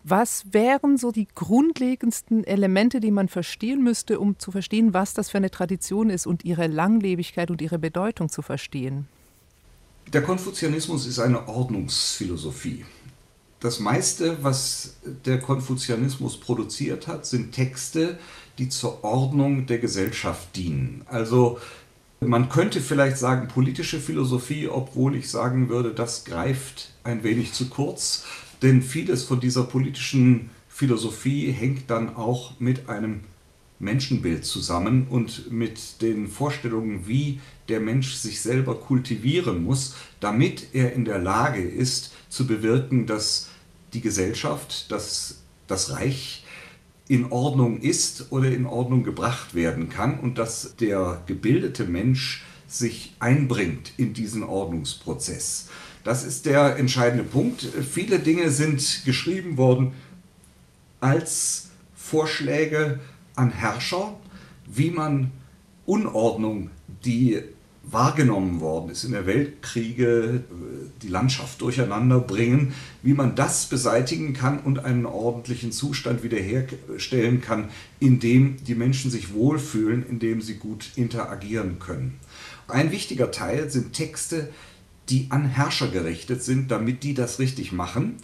Was 0.08 0.44
wären 0.52 0.98
so 0.98 1.10
die 1.10 1.26
grundlegendsten 1.34 2.44
Elemente, 2.44 3.00
die 3.00 3.10
man 3.10 3.26
verstehen 3.26 3.82
müsste, 3.82 4.20
um 4.20 4.38
zu 4.38 4.52
verstehen, 4.52 4.94
was 4.94 5.14
das 5.14 5.30
für 5.30 5.38
eine 5.38 5.50
Tradition 5.50 6.10
ist 6.10 6.28
und 6.28 6.44
ihre 6.44 6.68
Langlebigkeit 6.68 7.50
und 7.50 7.60
ihre 7.60 7.80
Bedeutung 7.80 8.28
zu 8.28 8.40
verstehen? 8.40 9.08
Der 10.12 10.22
Konfuzianismus 10.22 11.08
ist 11.08 11.18
eine 11.18 11.48
Ordnungsphilosophie. 11.48 12.84
Das 13.58 13.80
meiste, 13.80 14.44
was 14.44 14.94
der 15.24 15.40
Konfuzianismus 15.40 16.38
produziert 16.38 17.08
hat, 17.08 17.26
sind 17.26 17.50
Texte, 17.50 18.16
die 18.58 18.68
zur 18.68 19.02
Ordnung 19.02 19.66
der 19.66 19.78
Gesellschaft 19.78 20.54
dienen. 20.54 21.02
Also 21.06 21.58
man 22.20 22.48
könnte 22.48 22.80
vielleicht 22.80 23.18
sagen 23.18 23.48
politische 23.48 23.98
Philosophie, 23.98 24.68
obwohl 24.68 25.16
ich 25.16 25.28
sagen 25.28 25.68
würde, 25.68 25.92
das 25.92 26.24
greift 26.24 26.92
ein 27.02 27.24
wenig 27.24 27.54
zu 27.54 27.68
kurz, 27.68 28.24
denn 28.62 28.82
vieles 28.82 29.24
von 29.24 29.40
dieser 29.40 29.64
politischen 29.64 30.50
Philosophie 30.68 31.50
hängt 31.52 31.90
dann 31.90 32.16
auch 32.16 32.58
mit 32.58 32.88
einem 32.88 33.20
Menschenbild 33.78 34.44
zusammen 34.44 35.06
und 35.08 35.50
mit 35.52 36.00
den 36.00 36.28
Vorstellungen, 36.28 37.06
wie 37.06 37.40
der 37.68 37.80
Mensch 37.80 38.14
sich 38.14 38.40
selber 38.40 38.74
kultivieren 38.74 39.64
muss, 39.64 39.94
damit 40.20 40.68
er 40.72 40.92
in 40.94 41.04
der 41.04 41.18
Lage 41.18 41.62
ist 41.62 42.12
zu 42.28 42.46
bewirken, 42.46 43.06
dass 43.06 43.48
die 43.92 44.00
Gesellschaft, 44.00 44.90
dass 44.90 45.42
das 45.66 45.90
Reich 45.90 46.44
in 47.08 47.30
Ordnung 47.30 47.80
ist 47.80 48.32
oder 48.32 48.50
in 48.50 48.66
Ordnung 48.66 49.04
gebracht 49.04 49.54
werden 49.54 49.88
kann 49.88 50.18
und 50.18 50.38
dass 50.38 50.76
der 50.76 51.22
gebildete 51.26 51.84
Mensch 51.84 52.44
sich 52.66 53.14
einbringt 53.20 53.92
in 53.96 54.12
diesen 54.12 54.42
Ordnungsprozess. 54.42 55.68
Das 56.06 56.22
ist 56.22 56.46
der 56.46 56.76
entscheidende 56.76 57.24
Punkt. 57.24 57.62
Viele 57.62 58.20
Dinge 58.20 58.50
sind 58.50 59.02
geschrieben 59.04 59.56
worden 59.56 59.92
als 61.00 61.70
Vorschläge 61.96 63.00
an 63.34 63.50
Herrscher, 63.50 64.14
wie 64.72 64.92
man 64.92 65.32
Unordnung, 65.84 66.70
die 67.04 67.42
wahrgenommen 67.82 68.60
worden 68.60 68.90
ist 68.90 69.02
in 69.02 69.12
der 69.12 69.26
Weltkriege, 69.26 70.44
die 71.02 71.08
Landschaft 71.08 71.60
durcheinander 71.60 72.20
bringen, 72.20 72.72
wie 73.02 73.12
man 73.12 73.34
das 73.34 73.66
beseitigen 73.66 74.32
kann 74.32 74.60
und 74.60 74.84
einen 74.84 75.06
ordentlichen 75.06 75.72
Zustand 75.72 76.22
wiederherstellen 76.22 77.40
kann, 77.40 77.68
in 77.98 78.20
dem 78.20 78.58
die 78.64 78.76
Menschen 78.76 79.10
sich 79.10 79.34
wohlfühlen, 79.34 80.06
in 80.08 80.20
dem 80.20 80.40
sie 80.40 80.54
gut 80.54 80.88
interagieren 80.94 81.80
können. 81.80 82.20
Ein 82.68 82.92
wichtiger 82.92 83.32
Teil 83.32 83.70
sind 83.70 83.92
Texte, 83.92 84.50
die 85.08 85.28
an 85.30 85.46
Herrscher 85.46 85.88
gerichtet 85.88 86.42
sind, 86.42 86.70
damit 86.70 87.02
die 87.02 87.14
das 87.14 87.38
richtig 87.38 87.72
machen. 87.72 88.16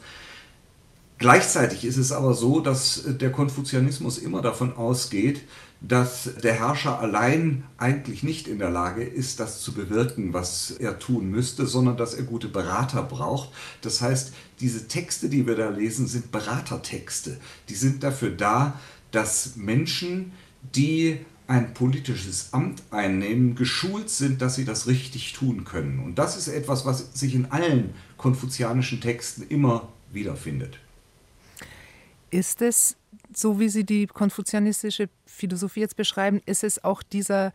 Gleichzeitig 1.18 1.84
ist 1.84 1.98
es 1.98 2.10
aber 2.10 2.34
so, 2.34 2.58
dass 2.58 3.04
der 3.06 3.30
Konfuzianismus 3.30 4.18
immer 4.18 4.42
davon 4.42 4.74
ausgeht, 4.76 5.42
dass 5.80 6.30
der 6.42 6.54
Herrscher 6.54 6.98
allein 6.98 7.64
eigentlich 7.76 8.22
nicht 8.22 8.48
in 8.48 8.58
der 8.58 8.70
Lage 8.70 9.04
ist, 9.04 9.38
das 9.38 9.60
zu 9.60 9.72
bewirken, 9.72 10.32
was 10.32 10.72
er 10.72 10.98
tun 10.98 11.30
müsste, 11.30 11.66
sondern 11.66 11.96
dass 11.96 12.14
er 12.14 12.24
gute 12.24 12.48
Berater 12.48 13.02
braucht. 13.02 13.50
Das 13.82 14.00
heißt, 14.00 14.32
diese 14.60 14.88
Texte, 14.88 15.28
die 15.28 15.46
wir 15.46 15.56
da 15.56 15.68
lesen, 15.70 16.06
sind 16.06 16.32
Beratertexte. 16.32 17.38
Die 17.68 17.74
sind 17.74 18.02
dafür 18.02 18.30
da, 18.30 18.80
dass 19.10 19.56
Menschen, 19.56 20.32
die 20.74 21.20
ein 21.52 21.74
politisches 21.74 22.52
Amt 22.52 22.82
einnehmen, 22.90 23.54
geschult 23.54 24.08
sind, 24.08 24.40
dass 24.40 24.54
sie 24.54 24.64
das 24.64 24.86
richtig 24.86 25.34
tun 25.34 25.64
können. 25.64 25.98
Und 26.00 26.16
das 26.16 26.36
ist 26.36 26.48
etwas, 26.48 26.86
was 26.86 27.12
sich 27.12 27.34
in 27.34 27.50
allen 27.50 27.94
konfuzianischen 28.16 29.02
Texten 29.02 29.46
immer 29.48 29.88
wiederfindet. 30.10 30.78
Ist 32.30 32.62
es 32.62 32.96
so 33.34 33.60
wie 33.60 33.68
Sie 33.68 33.84
die 33.84 34.06
konfuzianistische 34.06 35.08
Philosophie 35.26 35.80
jetzt 35.80 35.96
beschreiben, 35.96 36.40
ist 36.46 36.64
es 36.64 36.82
auch 36.82 37.02
dieser 37.02 37.52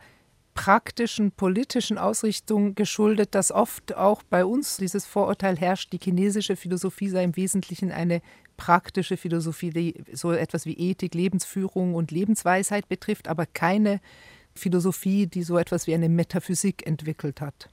praktischen 0.54 1.30
politischen 1.32 1.98
Ausrichtung 1.98 2.74
geschuldet, 2.74 3.34
dass 3.34 3.52
oft 3.52 3.96
auch 3.96 4.22
bei 4.22 4.44
uns 4.44 4.76
dieses 4.76 5.06
Vorurteil 5.06 5.56
herrscht, 5.56 5.92
die 5.92 6.00
chinesische 6.02 6.56
Philosophie 6.56 7.08
sei 7.08 7.24
im 7.24 7.36
Wesentlichen 7.36 7.92
eine 7.92 8.22
praktische 8.58 9.16
Philosophie, 9.16 9.70
die 9.70 9.94
so 10.12 10.32
etwas 10.32 10.66
wie 10.66 10.74
Ethik, 10.74 11.14
Lebensführung 11.14 11.94
und 11.94 12.10
Lebensweisheit 12.10 12.88
betrifft, 12.90 13.28
aber 13.28 13.46
keine 13.46 14.00
Philosophie, 14.54 15.26
die 15.26 15.44
so 15.44 15.56
etwas 15.56 15.86
wie 15.86 15.94
eine 15.94 16.10
Metaphysik 16.10 16.86
entwickelt 16.86 17.40
hat. 17.40 17.70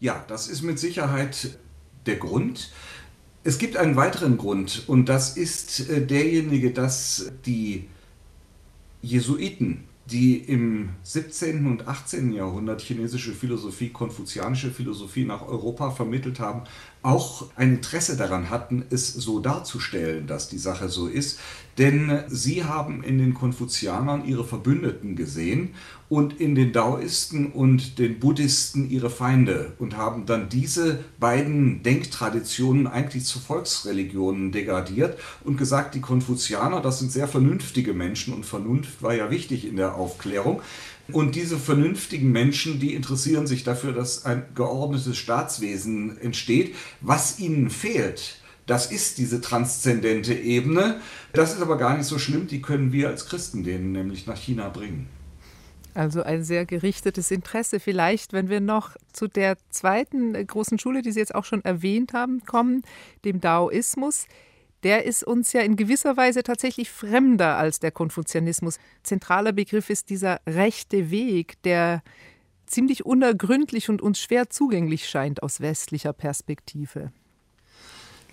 Ja, 0.00 0.24
das 0.28 0.48
ist 0.48 0.62
mit 0.62 0.78
Sicherheit 0.78 1.58
der 2.06 2.16
Grund. 2.16 2.72
Es 3.44 3.58
gibt 3.58 3.76
einen 3.76 3.96
weiteren 3.96 4.38
Grund 4.38 4.84
und 4.86 5.08
das 5.08 5.36
ist 5.36 5.90
äh, 5.90 6.06
derjenige, 6.06 6.70
dass 6.70 7.32
die 7.44 7.88
Jesuiten, 9.02 9.84
die 10.06 10.36
im 10.36 10.90
17. 11.02 11.66
und 11.66 11.88
18. 11.88 12.32
Jahrhundert 12.32 12.82
chinesische 12.82 13.32
Philosophie, 13.32 13.88
konfuzianische 13.88 14.70
Philosophie 14.70 15.24
nach 15.24 15.42
Europa 15.42 15.90
vermittelt 15.90 16.38
haben, 16.38 16.62
auch 17.02 17.48
ein 17.56 17.74
Interesse 17.74 18.16
daran 18.16 18.50
hatten, 18.50 18.84
es 18.90 19.12
so 19.12 19.40
darzustellen, 19.40 20.26
dass 20.26 20.48
die 20.48 20.58
Sache 20.58 20.88
so 20.88 21.08
ist. 21.08 21.38
Denn 21.78 22.22
sie 22.28 22.64
haben 22.64 23.02
in 23.02 23.18
den 23.18 23.32
Konfuzianern 23.32 24.26
ihre 24.26 24.44
Verbündeten 24.44 25.16
gesehen 25.16 25.74
und 26.10 26.38
in 26.38 26.54
den 26.54 26.74
Daoisten 26.74 27.50
und 27.50 27.98
den 27.98 28.20
Buddhisten 28.20 28.90
ihre 28.90 29.08
Feinde 29.08 29.72
und 29.78 29.96
haben 29.96 30.26
dann 30.26 30.50
diese 30.50 31.02
beiden 31.18 31.82
Denktraditionen 31.82 32.86
eigentlich 32.86 33.24
zu 33.24 33.38
Volksreligionen 33.38 34.52
degradiert 34.52 35.18
und 35.42 35.56
gesagt, 35.56 35.94
die 35.94 36.02
Konfuzianer, 36.02 36.82
das 36.82 36.98
sind 36.98 37.10
sehr 37.10 37.26
vernünftige 37.26 37.94
Menschen 37.94 38.34
und 38.34 38.44
Vernunft 38.44 39.02
war 39.02 39.14
ja 39.14 39.30
wichtig 39.30 39.66
in 39.66 39.76
der 39.76 39.94
Aufklärung. 39.94 40.60
Und 41.10 41.34
diese 41.34 41.58
vernünftigen 41.58 42.30
Menschen, 42.30 42.78
die 42.78 42.94
interessieren 42.94 43.46
sich 43.46 43.64
dafür, 43.64 43.92
dass 43.92 44.24
ein 44.24 44.46
geordnetes 44.54 45.16
Staatswesen 45.16 46.18
entsteht. 46.18 46.74
Was 47.00 47.38
ihnen 47.38 47.70
fehlt, 47.70 48.38
das 48.66 48.92
ist 48.92 49.18
diese 49.18 49.40
transzendente 49.40 50.34
Ebene. 50.34 51.00
Das 51.32 51.54
ist 51.54 51.60
aber 51.60 51.76
gar 51.76 51.96
nicht 51.96 52.06
so 52.06 52.18
schlimm, 52.18 52.46
die 52.46 52.62
können 52.62 52.92
wir 52.92 53.08
als 53.08 53.26
Christen 53.26 53.64
denen 53.64 53.92
nämlich 53.92 54.26
nach 54.26 54.36
China 54.36 54.68
bringen. 54.68 55.08
Also 55.94 56.22
ein 56.22 56.42
sehr 56.42 56.64
gerichtetes 56.64 57.30
Interesse. 57.30 57.78
Vielleicht, 57.78 58.32
wenn 58.32 58.48
wir 58.48 58.60
noch 58.60 58.96
zu 59.12 59.28
der 59.28 59.58
zweiten 59.70 60.32
großen 60.46 60.78
Schule, 60.78 61.02
die 61.02 61.12
Sie 61.12 61.20
jetzt 61.20 61.34
auch 61.34 61.44
schon 61.44 61.64
erwähnt 61.64 62.14
haben, 62.14 62.44
kommen, 62.46 62.82
dem 63.24 63.40
Daoismus. 63.40 64.26
Der 64.82 65.04
ist 65.04 65.22
uns 65.22 65.52
ja 65.52 65.60
in 65.60 65.76
gewisser 65.76 66.16
Weise 66.16 66.42
tatsächlich 66.42 66.90
fremder 66.90 67.56
als 67.56 67.78
der 67.78 67.92
Konfuzianismus. 67.92 68.78
Zentraler 69.02 69.52
Begriff 69.52 69.90
ist 69.90 70.10
dieser 70.10 70.40
rechte 70.46 71.10
Weg, 71.10 71.62
der 71.62 72.02
ziemlich 72.66 73.06
unergründlich 73.06 73.88
und 73.88 74.02
uns 74.02 74.18
schwer 74.18 74.50
zugänglich 74.50 75.08
scheint 75.08 75.42
aus 75.42 75.60
westlicher 75.60 76.12
Perspektive. 76.12 77.12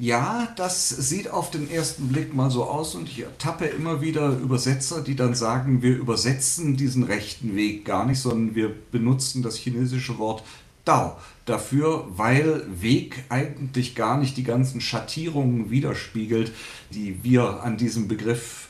Ja, 0.02 0.48
das 0.56 0.88
sieht 0.88 1.30
auf 1.30 1.52
den 1.52 1.70
ersten 1.70 2.08
Blick 2.08 2.34
mal 2.34 2.50
so 2.50 2.64
aus 2.64 2.96
und 2.96 3.10
ich 3.10 3.20
ertappe 3.20 3.66
immer 3.66 4.00
wieder 4.00 4.30
Übersetzer, 4.30 5.02
die 5.02 5.18
dann 5.18 5.36
sagen, 5.36 5.82
wir 5.82 5.98
übersetzen 5.98 6.78
diesen 6.78 7.04
rechten 7.04 7.54
Weg 7.58 7.84
gar 7.84 8.06
nicht, 8.06 8.20
sondern 8.20 8.56
wir 8.56 8.74
benutzen 8.92 9.44
das 9.44 9.58
chinesische 9.58 10.18
Wort 10.18 10.44
Dao 10.90 11.18
dafür, 11.46 12.08
weil 12.10 12.66
Weg 12.82 13.24
eigentlich 13.30 13.94
gar 13.94 14.18
nicht 14.18 14.38
die 14.38 14.44
ganzen 14.44 14.82
Schattierungen 14.82 15.70
widerspiegelt, 15.70 16.52
die 16.92 17.24
wir 17.24 17.62
an 17.62 17.78
diesem 17.78 18.08
Begriff 18.08 18.70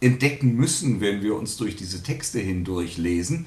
entdecken 0.00 0.56
müssen, 0.56 1.00
wenn 1.00 1.22
wir 1.22 1.34
uns 1.36 1.56
durch 1.56 1.74
diese 1.74 2.02
Texte 2.02 2.38
hindurch 2.38 2.98
lesen. 2.98 3.46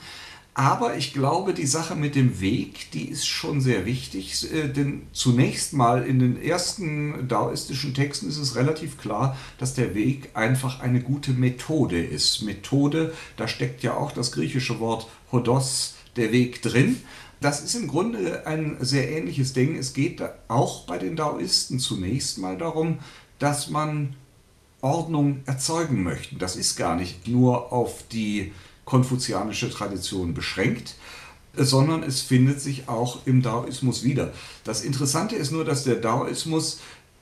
Aber 0.56 0.98
ich 0.98 1.14
glaube, 1.14 1.54
die 1.54 1.68
Sache 1.68 1.96
mit 1.96 2.16
dem 2.16 2.42
Weg, 2.42 2.90
die 2.90 3.10
ist 3.10 3.28
schon 3.28 3.62
sehr 3.62 3.86
wichtig, 3.86 4.52
äh, 4.52 4.68
denn 4.68 5.04
zunächst 5.12 5.74
mal 5.74 6.04
in 6.04 6.18
den 6.18 6.42
ersten 6.42 7.28
daoistischen 7.28 7.94
Texten 7.94 8.28
ist 8.28 8.40
es 8.40 8.56
relativ 8.56 8.98
klar, 8.98 9.38
dass 9.60 9.76
der 9.76 9.94
Weg 9.94 10.32
einfach 10.34 10.80
eine 10.80 11.02
gute 11.02 11.34
Methode 11.34 12.04
ist. 12.04 12.42
Methode, 12.42 13.14
da 13.36 13.48
steckt 13.48 13.84
ja 13.84 13.94
auch 13.96 14.12
das 14.12 14.32
griechische 14.32 14.80
Wort 14.80 15.08
Hodos, 15.32 15.94
der 16.16 16.32
Weg 16.32 16.64
drin. 16.64 16.98
Das 17.40 17.62
ist 17.62 17.76
im 17.76 17.88
Grunde 17.88 18.48
ein 18.48 18.78
sehr 18.80 19.10
ähnliches 19.12 19.54
Ding. 19.54 19.76
Es 19.76 19.94
geht 19.94 20.22
auch 20.48 20.86
bei 20.86 20.98
den 20.98 21.16
Daoisten 21.16 21.80
zunächst 21.80 22.40
mal 22.40 22.58
darum, 22.58 23.00
dass 23.40 23.70
man 23.70 24.16
Ordnung 24.82 25.42
erzeugen 25.46 26.04
möchte. 26.04 26.36
Das 26.36 26.56
ist 26.56 26.76
gar 26.76 26.96
nicht 26.96 27.28
nur 27.28 27.72
auf 27.72 28.04
die 28.12 28.54
konfuzianische 28.86 29.70
Tradition 29.70 30.34
beschränkt, 30.34 30.96
sondern 31.56 32.04
es 32.04 32.22
findet 32.22 32.62
sich 32.62 32.88
auch 32.88 33.26
im 33.26 33.42
Daoismus 33.42 34.04
wieder. 34.04 34.32
Das 34.64 34.84
Interessante 34.84 35.36
ist 35.36 35.52
nur, 35.52 35.66
dass 35.66 35.84
der 35.84 35.96
Daoismus 35.96 36.80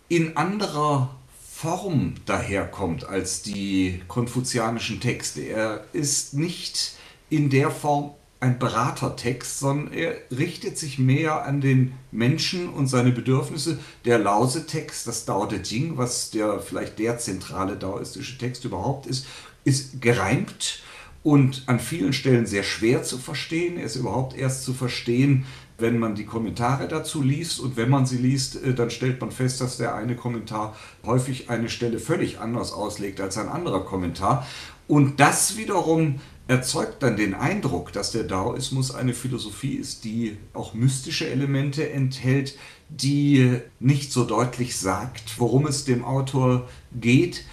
in 0.07 0.37
anderer 0.37 1.15
Form 1.51 2.15
daherkommt 2.25 3.05
als 3.05 3.41
die 3.41 4.01
konfuzianischen 4.07 4.99
Texte. 4.99 5.41
Er 5.41 5.85
ist 5.93 6.33
nicht 6.33 6.93
in 7.29 7.49
der 7.49 7.71
Form 7.71 8.11
ein 8.45 8.59
Beratertext, 8.59 9.59
sondern 9.59 9.93
er 9.93 10.15
richtet 10.31 10.77
sich 10.77 10.99
mehr 10.99 11.45
an 11.45 11.61
den 11.61 11.93
Menschen 12.11 12.69
und 12.69 12.87
seine 12.87 13.11
Bedürfnisse. 13.11 13.79
Der 14.05 14.19
Lause-Text, 14.19 15.07
das 15.07 15.25
Dao 15.25 15.45
De 15.45 15.61
Jing, 15.61 15.97
was 15.97 16.29
der 16.29 16.59
vielleicht 16.59 16.99
der 16.99 17.17
zentrale 17.17 17.75
daoistische 17.75 18.37
Text 18.37 18.63
überhaupt 18.63 19.07
ist, 19.07 19.25
ist 19.63 20.01
gereimt 20.01 20.83
und 21.23 21.63
an 21.65 21.79
vielen 21.79 22.13
Stellen 22.13 22.45
sehr 22.45 22.63
schwer 22.63 23.01
zu 23.01 23.17
verstehen. 23.17 23.77
Er 23.77 23.85
ist 23.85 23.95
überhaupt 23.95 24.37
erst 24.37 24.63
zu 24.63 24.73
verstehen, 24.73 25.45
wenn 25.77 25.99
man 25.99 26.15
die 26.15 26.25
Kommentare 26.25 26.87
dazu 26.87 27.21
liest. 27.21 27.59
Und 27.59 27.77
wenn 27.77 27.89
man 27.89 28.05
sie 28.05 28.17
liest, 28.17 28.61
äh, 28.63 28.73
dann 28.73 28.89
stellt 28.89 29.21
man 29.21 29.31
fest, 29.31 29.61
dass 29.61 29.77
der 29.77 29.95
eine 29.95 30.15
Kommentar 30.15 30.75
häufig 31.05 31.49
eine 31.49 31.69
Stelle 31.69 31.99
völlig 31.99 32.39
anders 32.39 32.71
auslegt 32.71 33.19
als 33.21 33.37
ein 33.37 33.49
anderer 33.49 33.83
Kommentar. 33.85 34.45
Und 34.87 35.19
das 35.19 35.57
wiederum 35.57 36.19
erzeugt 36.47 37.01
dann 37.01 37.17
den 37.17 37.33
Eindruck, 37.33 37.91
dass 37.91 38.11
der 38.11 38.23
Daoismus 38.23 38.93
eine 38.93 39.13
Philosophie 39.13 39.73
ist, 39.73 40.03
die 40.03 40.37
auch 40.53 40.75
mystische 40.75 41.27
Elemente 41.27 41.89
enthält, 41.89 42.57
die 42.89 43.59
nicht 43.79 44.11
so 44.11 44.25
deutlich 44.25 44.77
sagt, 44.77 45.39
worum 45.39 45.65
es 45.65 45.85
dem 45.85 46.05
Autor 46.05 46.69
geht 46.93 47.45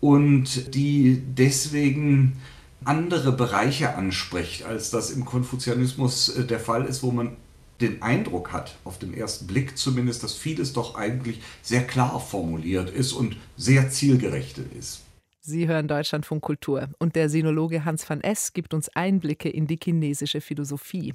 und 0.00 0.74
die 0.74 1.22
deswegen 1.26 2.38
andere 2.84 3.32
Bereiche 3.32 3.96
anspricht, 3.96 4.64
als 4.64 4.90
das 4.90 5.10
im 5.10 5.24
Konfuzianismus 5.26 6.30
äh, 6.30 6.44
der 6.46 6.60
Fall 6.60 6.86
ist, 6.86 7.02
wo 7.02 7.10
man 7.10 7.36
den 7.80 8.02
Eindruck 8.02 8.52
hat, 8.52 8.76
auf 8.84 8.98
den 8.98 9.14
ersten 9.14 9.46
Blick 9.46 9.78
zumindest, 9.78 10.22
dass 10.22 10.34
vieles 10.34 10.72
doch 10.72 10.96
eigentlich 10.96 11.40
sehr 11.62 11.86
klar 11.86 12.18
formuliert 12.20 12.90
ist 12.90 13.12
und 13.12 13.36
sehr 13.56 13.90
zielgerichtet 13.90 14.72
ist. 14.74 15.02
Sie 15.40 15.66
hören 15.66 15.88
Deutschlandfunk 15.88 16.42
Kultur 16.42 16.90
und 16.98 17.16
der 17.16 17.30
Sinologe 17.30 17.84
Hans 17.84 18.08
van 18.08 18.20
Es 18.20 18.52
gibt 18.52 18.74
uns 18.74 18.88
Einblicke 18.90 19.48
in 19.48 19.66
die 19.66 19.78
chinesische 19.82 20.40
Philosophie. 20.40 21.14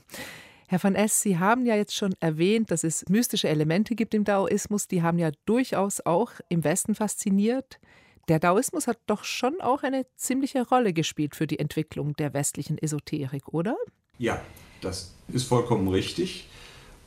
Herr 0.67 0.81
van 0.81 0.95
Es, 0.95 1.21
Sie 1.21 1.37
haben 1.37 1.67
ja 1.67 1.75
jetzt 1.75 1.93
schon 1.93 2.15
erwähnt, 2.19 2.71
dass 2.71 2.83
es 2.83 3.07
mystische 3.09 3.47
Elemente 3.47 3.93
gibt 3.93 4.15
im 4.15 4.23
Daoismus, 4.23 4.87
die 4.87 5.03
haben 5.03 5.19
ja 5.19 5.29
durchaus 5.45 6.03
auch 6.03 6.31
im 6.49 6.63
Westen 6.63 6.95
fasziniert. 6.95 7.79
Der 8.27 8.39
Daoismus 8.39 8.87
hat 8.87 8.97
doch 9.05 9.23
schon 9.23 9.59
auch 9.61 9.83
eine 9.83 10.07
ziemliche 10.15 10.65
Rolle 10.67 10.93
gespielt 10.93 11.35
für 11.35 11.45
die 11.45 11.59
Entwicklung 11.59 12.15
der 12.15 12.33
westlichen 12.33 12.77
Esoterik, 12.77 13.49
oder? 13.49 13.75
Ja, 14.17 14.41
das 14.81 15.13
ist 15.27 15.43
vollkommen 15.43 15.89
richtig. 15.89 16.47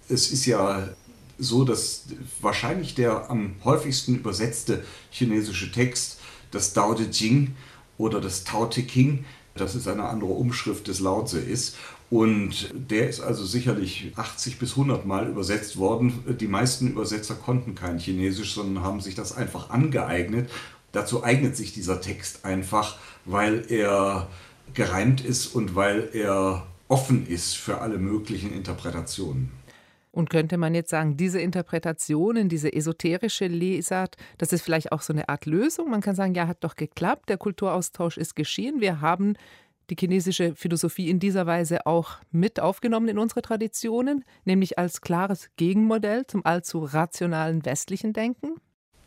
Es 0.09 0.31
ist 0.31 0.47
ja 0.47 0.89
so, 1.39 1.65
dass 1.65 2.05
wahrscheinlich 2.41 2.95
der 2.95 3.31
am 3.31 3.57
häufigsten 3.65 4.17
übersetzte 4.17 4.85
chinesische 5.11 5.71
Text 5.71 6.21
das 6.51 6.73
Tao 6.73 6.95
Te 6.95 7.11
Ching 7.11 7.55
oder 7.99 8.21
das 8.21 8.45
Tao 8.45 8.67
Te 8.67 8.83
King, 8.83 9.25
das 9.55 9.75
ist 9.75 9.89
eine 9.89 10.05
andere 10.05 10.33
Umschrift 10.33 10.89
des 10.89 11.01
Laozi 11.01 11.39
ist. 11.39 11.77
Und 12.09 12.71
der 12.73 13.09
ist 13.09 13.21
also 13.21 13.45
sicherlich 13.45 14.13
80 14.15 14.59
bis 14.59 14.73
100 14.73 15.07
Mal 15.07 15.27
übersetzt 15.27 15.77
worden. 15.77 16.23
Die 16.39 16.47
meisten 16.47 16.89
Übersetzer 16.89 17.35
konnten 17.35 17.75
kein 17.75 17.99
Chinesisch, 17.99 18.55
sondern 18.55 18.85
haben 18.85 19.01
sich 19.01 19.17
das 19.17 19.37
einfach 19.37 19.71
angeeignet. 19.71 20.49
Dazu 20.93 21.25
eignet 21.25 21.57
sich 21.57 21.73
dieser 21.73 22.01
Text 22.01 22.45
einfach, 22.45 22.99
weil 23.25 23.65
er 23.69 24.29
gereimt 24.73 25.21
ist 25.25 25.47
und 25.49 25.75
weil 25.75 26.11
er 26.13 26.67
offen 26.89 27.27
ist 27.27 27.57
für 27.57 27.81
alle 27.81 27.99
möglichen 27.99 28.53
Interpretationen. 28.53 29.51
Und 30.17 30.31
könnte 30.31 30.57
man 30.57 30.75
jetzt 30.75 30.89
sagen, 30.89 31.19
diese 31.19 31.41
Interpretationen, 31.41 32.49
diese 32.49 32.73
esoterische 32.73 33.49
Lesart, 33.49 34.17
das 34.39 34.51
ist 34.51 34.63
vielleicht 34.63 34.91
auch 34.91 35.03
so 35.03 35.13
eine 35.13 35.29
Art 35.29 35.45
Lösung? 35.45 35.91
Man 35.91 36.01
kann 36.01 36.15
sagen, 36.15 36.35
ja, 36.35 36.49
hat 36.49 36.65
doch 36.65 36.75
geklappt, 36.75 37.29
der 37.29 37.37
Kulturaustausch 37.37 38.17
ist 38.17 38.35
geschehen, 38.35 38.81
wir 38.81 39.03
haben 39.03 39.35
die 39.91 39.95
chinesische 39.95 40.55
Philosophie 40.55 41.11
in 41.11 41.21
dieser 41.21 41.45
Weise 41.45 41.85
auch 41.85 42.13
mit 42.31 42.61
aufgenommen 42.61 43.09
in 43.09 43.19
unsere 43.19 43.43
Traditionen, 43.43 44.25
nämlich 44.47 44.79
als 44.79 45.03
klares 45.03 45.51
Gegenmodell 45.57 46.27
zum 46.27 46.47
allzu 46.47 46.79
rationalen 46.79 47.63
westlichen 47.67 48.15
Denken? 48.15 48.55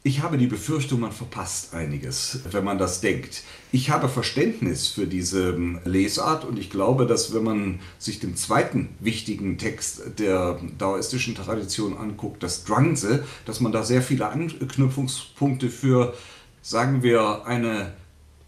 Ich 0.01 0.21
habe 0.21 0.37
die 0.37 0.47
Befürchtung, 0.47 1.01
man 1.01 1.11
verpasst 1.11 1.73
einiges, 1.73 2.39
wenn 2.51 2.63
man 2.63 2.77
das 2.77 3.01
denkt. 3.01 3.43
Ich 3.73 3.89
habe 3.89 4.07
Verständnis 4.07 4.87
für 4.87 5.07
diese 5.07 5.49
ähm, 5.49 5.81
Lesart 5.83 6.45
und 6.45 6.57
ich 6.57 6.69
glaube, 6.69 7.05
dass 7.05 7.33
wenn 7.33 7.43
man 7.43 7.79
sich 7.97 8.21
den 8.21 8.37
zweiten 8.37 8.87
wichtigen 9.01 9.57
Text 9.57 10.17
der 10.17 10.57
daoistischen 10.77 11.35
Tradition 11.35 11.97
anguckt, 11.97 12.43
das 12.43 12.63
Zhuangzi, 12.63 13.19
dass 13.45 13.59
man 13.59 13.73
da 13.73 13.83
sehr 13.83 14.01
viele 14.01 14.29
Anknüpfungspunkte 14.29 15.69
für, 15.69 16.13
sagen 16.61 17.03
wir, 17.03 17.45
eine 17.45 17.91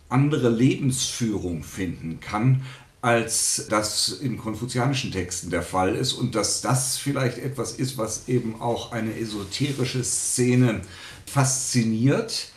andere 0.08 0.48
Lebensführung 0.48 1.64
finden 1.64 2.22
kann, 2.22 2.62
als 3.02 3.66
das 3.70 4.10
in 4.10 4.38
konfuzianischen 4.38 5.12
Texten 5.12 5.50
der 5.50 5.64
Fall 5.64 5.96
ist 5.96 6.14
und 6.14 6.36
dass 6.36 6.62
das 6.62 6.98
vielleicht 6.98 7.40
etwas 7.40 7.74
ist, 7.74 7.98
was 7.98 8.28
eben 8.28 8.62
auch 8.62 8.92
eine 8.92 9.18
esoterische 9.18 10.04
Szene 10.04 10.82
fasziniert. 11.26 12.50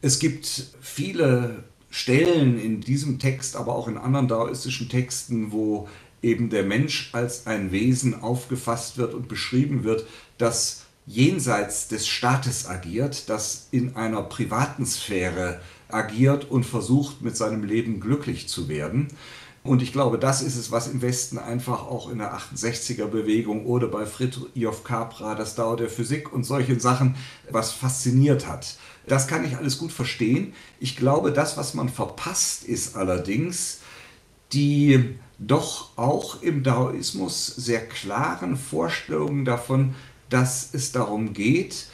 Es 0.00 0.18
gibt 0.18 0.68
viele 0.80 1.64
Stellen 1.90 2.58
in 2.58 2.80
diesem 2.80 3.18
Text, 3.18 3.56
aber 3.56 3.74
auch 3.74 3.88
in 3.88 3.98
anderen 3.98 4.26
daoistischen 4.26 4.88
Texten, 4.88 5.52
wo 5.52 5.88
eben 6.22 6.48
der 6.48 6.62
Mensch 6.62 7.10
als 7.12 7.46
ein 7.46 7.72
Wesen 7.72 8.22
aufgefasst 8.22 8.96
wird 8.96 9.12
und 9.12 9.28
beschrieben 9.28 9.84
wird, 9.84 10.06
das 10.38 10.84
jenseits 11.04 11.88
des 11.88 12.06
Staates 12.06 12.66
agiert, 12.66 13.28
das 13.28 13.68
in 13.70 13.96
einer 13.96 14.22
privaten 14.22 14.86
Sphäre 14.86 15.60
agiert 15.88 16.50
und 16.50 16.64
versucht, 16.64 17.22
mit 17.22 17.36
seinem 17.36 17.64
Leben 17.64 18.00
glücklich 18.00 18.48
zu 18.48 18.68
werden. 18.68 19.08
Und 19.64 19.80
ich 19.80 19.92
glaube, 19.92 20.18
das 20.18 20.42
ist 20.42 20.56
es, 20.56 20.72
was 20.72 20.88
im 20.88 21.02
Westen 21.02 21.38
einfach 21.38 21.86
auch 21.86 22.10
in 22.10 22.18
der 22.18 22.36
68er-Bewegung 22.36 23.64
oder 23.64 23.86
bei 23.86 24.06
Fritjof 24.06 24.82
Capra, 24.82 25.36
das 25.36 25.54
Dauer 25.54 25.76
der 25.76 25.88
Physik 25.88 26.32
und 26.32 26.42
solche 26.42 26.80
Sachen, 26.80 27.14
was 27.48 27.70
fasziniert 27.70 28.48
hat. 28.48 28.76
Das 29.06 29.28
kann 29.28 29.44
ich 29.44 29.56
alles 29.56 29.78
gut 29.78 29.92
verstehen. 29.92 30.52
Ich 30.80 30.96
glaube, 30.96 31.32
das, 31.32 31.56
was 31.56 31.74
man 31.74 31.88
verpasst, 31.88 32.64
ist 32.64 32.96
allerdings 32.96 33.80
die 34.52 35.14
doch 35.38 35.96
auch 35.96 36.42
im 36.42 36.62
Daoismus 36.62 37.46
sehr 37.46 37.86
klaren 37.86 38.56
Vorstellungen 38.56 39.44
davon, 39.44 39.94
dass 40.28 40.74
es 40.74 40.92
darum 40.92 41.32
geht, 41.32 41.86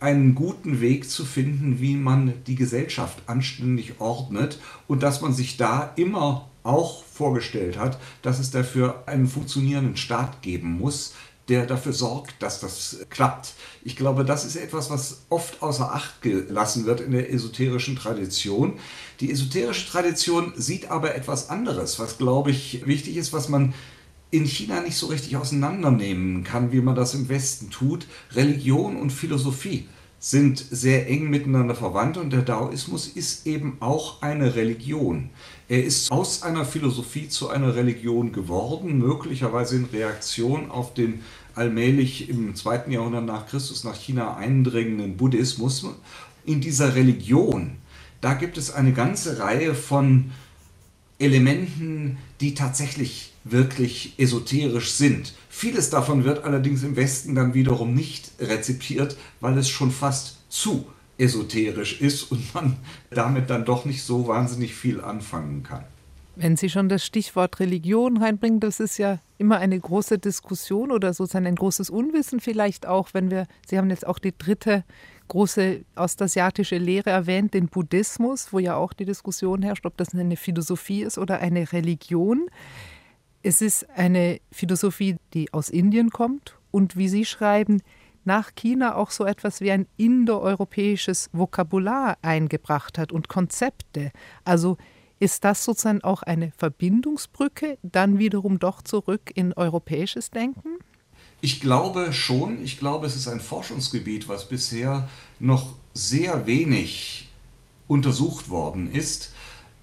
einen 0.00 0.34
guten 0.34 0.80
Weg 0.80 1.08
zu 1.08 1.24
finden, 1.24 1.80
wie 1.80 1.96
man 1.96 2.34
die 2.46 2.56
Gesellschaft 2.56 3.22
anständig 3.26 4.00
ordnet 4.00 4.58
und 4.86 5.02
dass 5.02 5.22
man 5.22 5.32
sich 5.32 5.56
da 5.56 5.92
immer 5.96 6.48
auch 6.64 7.04
vorgestellt 7.04 7.78
hat, 7.78 7.98
dass 8.22 8.40
es 8.40 8.50
dafür 8.50 9.04
einen 9.06 9.28
funktionierenden 9.28 9.96
Staat 9.96 10.42
geben 10.42 10.78
muss, 10.78 11.14
der 11.48 11.66
dafür 11.66 11.92
sorgt, 11.92 12.42
dass 12.42 12.60
das 12.60 13.04
klappt. 13.10 13.52
Ich 13.84 13.96
glaube, 13.96 14.24
das 14.24 14.44
ist 14.44 14.56
etwas, 14.56 14.90
was 14.90 15.24
oft 15.28 15.62
außer 15.62 15.94
Acht 15.94 16.22
gelassen 16.22 16.86
wird 16.86 17.00
in 17.00 17.12
der 17.12 17.30
esoterischen 17.32 17.96
Tradition. 17.96 18.78
Die 19.20 19.30
esoterische 19.30 19.90
Tradition 19.90 20.54
sieht 20.56 20.90
aber 20.90 21.14
etwas 21.14 21.50
anderes, 21.50 21.98
was, 21.98 22.16
glaube 22.16 22.50
ich, 22.50 22.86
wichtig 22.86 23.16
ist, 23.16 23.32
was 23.32 23.48
man 23.48 23.74
in 24.30 24.46
China 24.46 24.80
nicht 24.80 24.96
so 24.96 25.06
richtig 25.06 25.36
auseinandernehmen 25.36 26.44
kann, 26.44 26.72
wie 26.72 26.80
man 26.80 26.96
das 26.96 27.14
im 27.14 27.28
Westen 27.28 27.70
tut. 27.70 28.06
Religion 28.32 28.96
und 28.96 29.10
Philosophie 29.10 29.86
sind 30.24 30.64
sehr 30.70 31.06
eng 31.10 31.28
miteinander 31.28 31.74
verwandt 31.74 32.16
und 32.16 32.32
der 32.32 32.40
Daoismus 32.40 33.08
ist 33.08 33.46
eben 33.46 33.76
auch 33.80 34.22
eine 34.22 34.54
Religion. 34.54 35.28
Er 35.68 35.84
ist 35.84 36.10
aus 36.10 36.42
einer 36.42 36.64
Philosophie 36.64 37.28
zu 37.28 37.50
einer 37.50 37.74
Religion 37.74 38.32
geworden, 38.32 38.96
möglicherweise 38.96 39.76
in 39.76 39.84
Reaktion 39.84 40.70
auf 40.70 40.94
den 40.94 41.20
allmählich 41.54 42.30
im 42.30 42.54
zweiten 42.54 42.90
Jahrhundert 42.90 43.26
nach 43.26 43.46
Christus 43.48 43.84
nach 43.84 43.96
China 43.96 44.38
eindringenden 44.38 45.18
Buddhismus. 45.18 45.84
In 46.46 46.62
dieser 46.62 46.94
Religion, 46.94 47.72
da 48.22 48.32
gibt 48.32 48.56
es 48.56 48.72
eine 48.72 48.94
ganze 48.94 49.40
Reihe 49.40 49.74
von 49.74 50.30
Elementen, 51.18 52.16
die 52.40 52.54
tatsächlich 52.54 53.33
wirklich 53.44 54.14
esoterisch 54.18 54.92
sind. 54.92 55.34
Vieles 55.48 55.90
davon 55.90 56.24
wird 56.24 56.44
allerdings 56.44 56.82
im 56.82 56.96
Westen 56.96 57.34
dann 57.34 57.54
wiederum 57.54 57.94
nicht 57.94 58.32
rezipiert, 58.40 59.16
weil 59.40 59.56
es 59.58 59.68
schon 59.68 59.90
fast 59.90 60.38
zu 60.48 60.86
esoterisch 61.18 62.00
ist 62.00 62.24
und 62.24 62.54
man 62.54 62.76
damit 63.10 63.50
dann 63.50 63.64
doch 63.64 63.84
nicht 63.84 64.02
so 64.02 64.26
wahnsinnig 64.26 64.74
viel 64.74 65.00
anfangen 65.00 65.62
kann. 65.62 65.84
Wenn 66.36 66.56
Sie 66.56 66.68
schon 66.68 66.88
das 66.88 67.06
Stichwort 67.06 67.60
Religion 67.60 68.16
reinbringen, 68.16 68.58
das 68.58 68.80
ist 68.80 68.98
ja 68.98 69.20
immer 69.38 69.58
eine 69.58 69.78
große 69.78 70.18
Diskussion 70.18 70.90
oder 70.90 71.14
sozusagen 71.14 71.46
ein 71.46 71.54
großes 71.54 71.90
Unwissen 71.90 72.40
vielleicht 72.40 72.86
auch, 72.86 73.10
wenn 73.12 73.30
wir, 73.30 73.46
Sie 73.68 73.78
haben 73.78 73.90
jetzt 73.90 74.04
auch 74.04 74.18
die 74.18 74.36
dritte 74.36 74.82
große 75.28 75.84
ostasiatische 75.94 76.76
Lehre 76.76 77.10
erwähnt, 77.10 77.54
den 77.54 77.68
Buddhismus, 77.68 78.52
wo 78.52 78.58
ja 78.58 78.74
auch 78.74 78.92
die 78.92 79.04
Diskussion 79.04 79.62
herrscht, 79.62 79.86
ob 79.86 79.96
das 79.96 80.12
eine 80.12 80.36
Philosophie 80.36 81.02
ist 81.02 81.18
oder 81.18 81.38
eine 81.38 81.72
Religion. 81.72 82.48
Es 83.46 83.60
ist 83.60 83.86
eine 83.90 84.40
Philosophie, 84.50 85.16
die 85.34 85.52
aus 85.52 85.68
Indien 85.68 86.08
kommt 86.08 86.56
und 86.70 86.96
wie 86.96 87.10
Sie 87.10 87.26
schreiben, 87.26 87.82
nach 88.24 88.54
China 88.54 88.96
auch 88.96 89.10
so 89.10 89.26
etwas 89.26 89.60
wie 89.60 89.70
ein 89.70 89.86
indoeuropäisches 89.98 91.28
Vokabular 91.30 92.16
eingebracht 92.22 92.96
hat 92.96 93.12
und 93.12 93.28
Konzepte. 93.28 94.12
Also 94.44 94.78
ist 95.18 95.44
das 95.44 95.62
sozusagen 95.62 96.02
auch 96.02 96.22
eine 96.22 96.52
Verbindungsbrücke, 96.56 97.76
dann 97.82 98.18
wiederum 98.18 98.58
doch 98.58 98.80
zurück 98.80 99.30
in 99.34 99.52
europäisches 99.52 100.30
Denken? 100.30 100.78
Ich 101.42 101.60
glaube 101.60 102.14
schon. 102.14 102.64
Ich 102.64 102.78
glaube, 102.78 103.06
es 103.06 103.14
ist 103.14 103.28
ein 103.28 103.40
Forschungsgebiet, 103.40 104.26
was 104.26 104.48
bisher 104.48 105.06
noch 105.38 105.74
sehr 105.92 106.46
wenig 106.46 107.28
untersucht 107.88 108.48
worden 108.48 108.90
ist. 108.90 109.34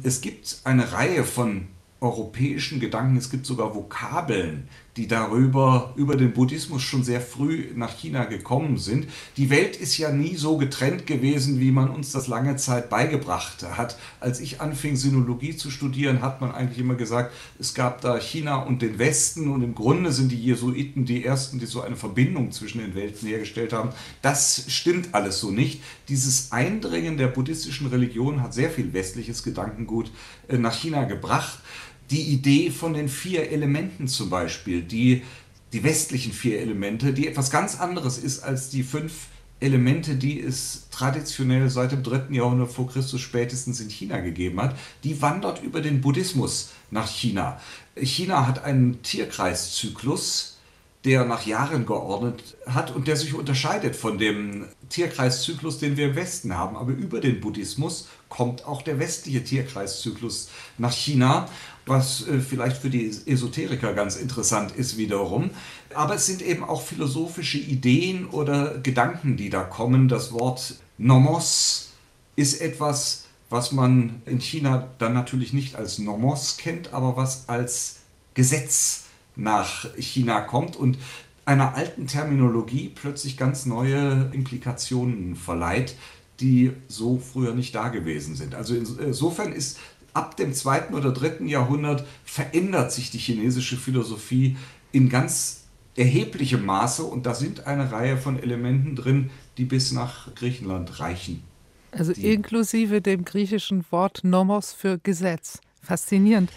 Es 0.01 0.21
gibt 0.21 0.61
eine 0.63 0.93
Reihe 0.93 1.23
von 1.23 1.67
europäischen 2.01 2.79
Gedanken. 2.79 3.15
Es 3.15 3.29
gibt 3.29 3.45
sogar 3.45 3.75
Vokabeln, 3.75 4.67
die 4.97 5.07
darüber, 5.07 5.93
über 5.95 6.15
den 6.15 6.33
Buddhismus 6.33 6.81
schon 6.81 7.03
sehr 7.03 7.21
früh 7.21 7.67
nach 7.75 7.95
China 7.95 8.25
gekommen 8.25 8.77
sind. 8.77 9.07
Die 9.37 9.51
Welt 9.51 9.75
ist 9.75 9.99
ja 9.99 10.11
nie 10.11 10.35
so 10.35 10.57
getrennt 10.57 11.05
gewesen, 11.05 11.59
wie 11.59 11.71
man 11.71 11.91
uns 11.91 12.11
das 12.11 12.27
lange 12.27 12.55
Zeit 12.55 12.89
beigebracht 12.89 13.63
hat. 13.77 13.99
Als 14.19 14.39
ich 14.39 14.61
anfing, 14.61 14.95
Sinologie 14.95 15.55
zu 15.55 15.69
studieren, 15.69 16.21
hat 16.21 16.41
man 16.41 16.51
eigentlich 16.51 16.79
immer 16.79 16.95
gesagt, 16.95 17.33
es 17.59 17.75
gab 17.75 18.01
da 18.01 18.19
China 18.19 18.63
und 18.63 18.81
den 18.81 18.97
Westen 18.97 19.47
und 19.47 19.61
im 19.61 19.75
Grunde 19.75 20.11
sind 20.11 20.31
die 20.31 20.41
Jesuiten 20.41 21.05
die 21.05 21.23
ersten, 21.23 21.59
die 21.59 21.67
so 21.67 21.81
eine 21.81 21.95
Verbindung 21.95 22.51
zwischen 22.51 22.79
den 22.79 22.95
Welten 22.95 23.27
hergestellt 23.27 23.73
haben. 23.73 23.91
Das 24.23 24.65
stimmt 24.69 25.13
alles 25.13 25.39
so 25.39 25.51
nicht. 25.51 25.83
Dieses 26.09 26.51
Eindringen 26.51 27.17
der 27.17 27.27
buddhistischen 27.27 27.87
Religion 27.87 28.41
hat 28.41 28.55
sehr 28.55 28.71
viel 28.71 28.91
westliches 28.91 29.43
Gedankengut 29.43 30.11
äh, 30.47 30.57
nach 30.57 30.73
China 30.73 31.03
gebracht 31.03 31.59
die 32.11 32.21
Idee 32.21 32.71
von 32.71 32.93
den 32.93 33.09
vier 33.09 33.51
Elementen 33.51 34.07
zum 34.07 34.29
Beispiel, 34.29 34.81
die, 34.81 35.23
die 35.73 35.83
westlichen 35.83 36.33
vier 36.33 36.59
Elemente, 36.59 37.13
die 37.13 37.27
etwas 37.27 37.49
ganz 37.49 37.79
anderes 37.79 38.17
ist 38.17 38.43
als 38.43 38.69
die 38.69 38.83
fünf 38.83 39.27
Elemente, 39.61 40.15
die 40.15 40.41
es 40.41 40.87
traditionell 40.89 41.69
seit 41.69 41.91
dem 41.91 42.03
dritten 42.03 42.33
Jahrhundert 42.33 42.71
vor 42.71 42.89
Christus 42.89 43.21
spätestens 43.21 43.79
in 43.79 43.89
China 43.89 44.19
gegeben 44.19 44.59
hat, 44.59 44.75
die 45.03 45.21
wandert 45.21 45.63
über 45.63 45.81
den 45.81 46.01
Buddhismus 46.01 46.71
nach 46.89 47.07
China. 47.07 47.59
China 47.95 48.47
hat 48.47 48.63
einen 48.63 49.03
Tierkreiszyklus, 49.03 50.57
der 51.05 51.25
nach 51.25 51.45
Jahren 51.45 51.85
geordnet 51.85 52.57
hat 52.65 52.91
und 52.91 53.07
der 53.07 53.15
sich 53.15 53.33
unterscheidet 53.33 53.95
von 53.95 54.17
dem 54.17 54.65
Tierkreiszyklus, 54.89 55.79
den 55.79 55.97
wir 55.97 56.09
im 56.09 56.15
Westen 56.15 56.55
haben. 56.55 56.75
Aber 56.75 56.91
über 56.91 57.19
den 57.19 57.39
Buddhismus 57.39 58.07
kommt 58.29 58.65
auch 58.65 58.81
der 58.81 58.99
westliche 58.99 59.43
Tierkreiszyklus 59.43 60.49
nach 60.77 60.93
China, 60.93 61.47
was 61.91 62.27
äh, 62.27 62.39
vielleicht 62.39 62.77
für 62.77 62.89
die 62.89 63.11
Esoteriker 63.25 63.93
ganz 63.93 64.15
interessant 64.15 64.71
ist 64.71 64.97
wiederum. 64.97 65.51
Aber 65.93 66.15
es 66.15 66.25
sind 66.25 66.41
eben 66.41 66.63
auch 66.63 66.81
philosophische 66.81 67.57
Ideen 67.59 68.25
oder 68.27 68.79
Gedanken, 68.79 69.37
die 69.37 69.49
da 69.49 69.63
kommen. 69.63 70.07
Das 70.07 70.31
Wort 70.31 70.75
Nomos 70.97 71.89
ist 72.35 72.61
etwas, 72.61 73.25
was 73.49 73.71
man 73.73 74.21
in 74.25 74.39
China 74.39 74.87
dann 74.97 75.13
natürlich 75.13 75.51
nicht 75.51 75.75
als 75.75 75.99
Nomos 75.99 76.57
kennt, 76.57 76.93
aber 76.93 77.17
was 77.17 77.49
als 77.49 77.97
Gesetz 78.33 79.03
nach 79.35 79.85
China 79.97 80.41
kommt 80.41 80.77
und 80.77 80.97
einer 81.43 81.75
alten 81.75 82.07
Terminologie 82.07 82.91
plötzlich 82.93 83.35
ganz 83.35 83.65
neue 83.65 84.29
Implikationen 84.31 85.35
verleiht, 85.35 85.95
die 86.39 86.71
so 86.87 87.17
früher 87.17 87.53
nicht 87.53 87.75
da 87.75 87.89
gewesen 87.89 88.35
sind. 88.35 88.55
Also 88.55 88.75
insofern 88.75 89.51
ist 89.51 89.77
ab 90.13 90.37
dem 90.37 90.53
zweiten 90.53 90.93
oder 90.93 91.11
dritten 91.11 91.47
Jahrhundert 91.47 92.05
verändert 92.25 92.91
sich 92.91 93.11
die 93.11 93.17
chinesische 93.17 93.77
Philosophie 93.77 94.57
in 94.91 95.09
ganz 95.09 95.63
erheblichem 95.95 96.65
Maße 96.65 97.03
und 97.03 97.25
da 97.25 97.33
sind 97.33 97.67
eine 97.67 97.91
Reihe 97.91 98.17
von 98.17 98.41
Elementen 98.41 98.95
drin, 98.95 99.29
die 99.57 99.65
bis 99.65 99.91
nach 99.91 100.33
Griechenland 100.35 100.99
reichen. 100.99 101.43
Also 101.91 102.13
inklusive 102.13 103.01
dem 103.01 103.25
griechischen 103.25 103.83
Wort 103.89 104.21
Nomos 104.23 104.71
für 104.71 104.97
Gesetz. 104.97 105.59
Faszinierend. 105.81 106.49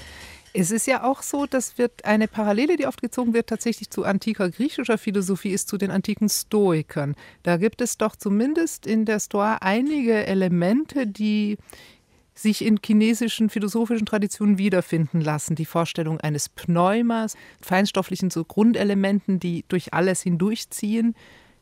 Es 0.56 0.70
ist 0.70 0.86
ja 0.86 1.02
auch 1.02 1.22
so, 1.22 1.46
dass 1.46 1.78
wird 1.78 2.04
eine 2.04 2.28
Parallele, 2.28 2.76
die 2.76 2.86
oft 2.86 3.02
gezogen 3.02 3.34
wird, 3.34 3.48
tatsächlich 3.48 3.90
zu 3.90 4.04
antiker 4.04 4.48
griechischer 4.50 4.98
Philosophie, 4.98 5.50
ist 5.50 5.66
zu 5.68 5.78
den 5.78 5.90
antiken 5.90 6.28
Stoikern. 6.28 7.16
Da 7.42 7.56
gibt 7.56 7.80
es 7.80 7.98
doch 7.98 8.14
zumindest 8.14 8.86
in 8.86 9.04
der 9.04 9.18
Stoa 9.18 9.56
einige 9.56 10.24
Elemente, 10.24 11.08
die 11.08 11.58
sich 12.34 12.64
in 12.64 12.80
chinesischen 12.84 13.48
philosophischen 13.48 14.06
Traditionen 14.06 14.58
wiederfinden 14.58 15.20
lassen. 15.20 15.54
Die 15.54 15.64
Vorstellung 15.64 16.20
eines 16.20 16.48
Pneumas, 16.48 17.36
feinstofflichen 17.60 18.30
so 18.30 18.44
Grundelementen, 18.44 19.38
die 19.38 19.64
durch 19.68 19.94
alles 19.94 20.22
hindurchziehen, 20.22 21.14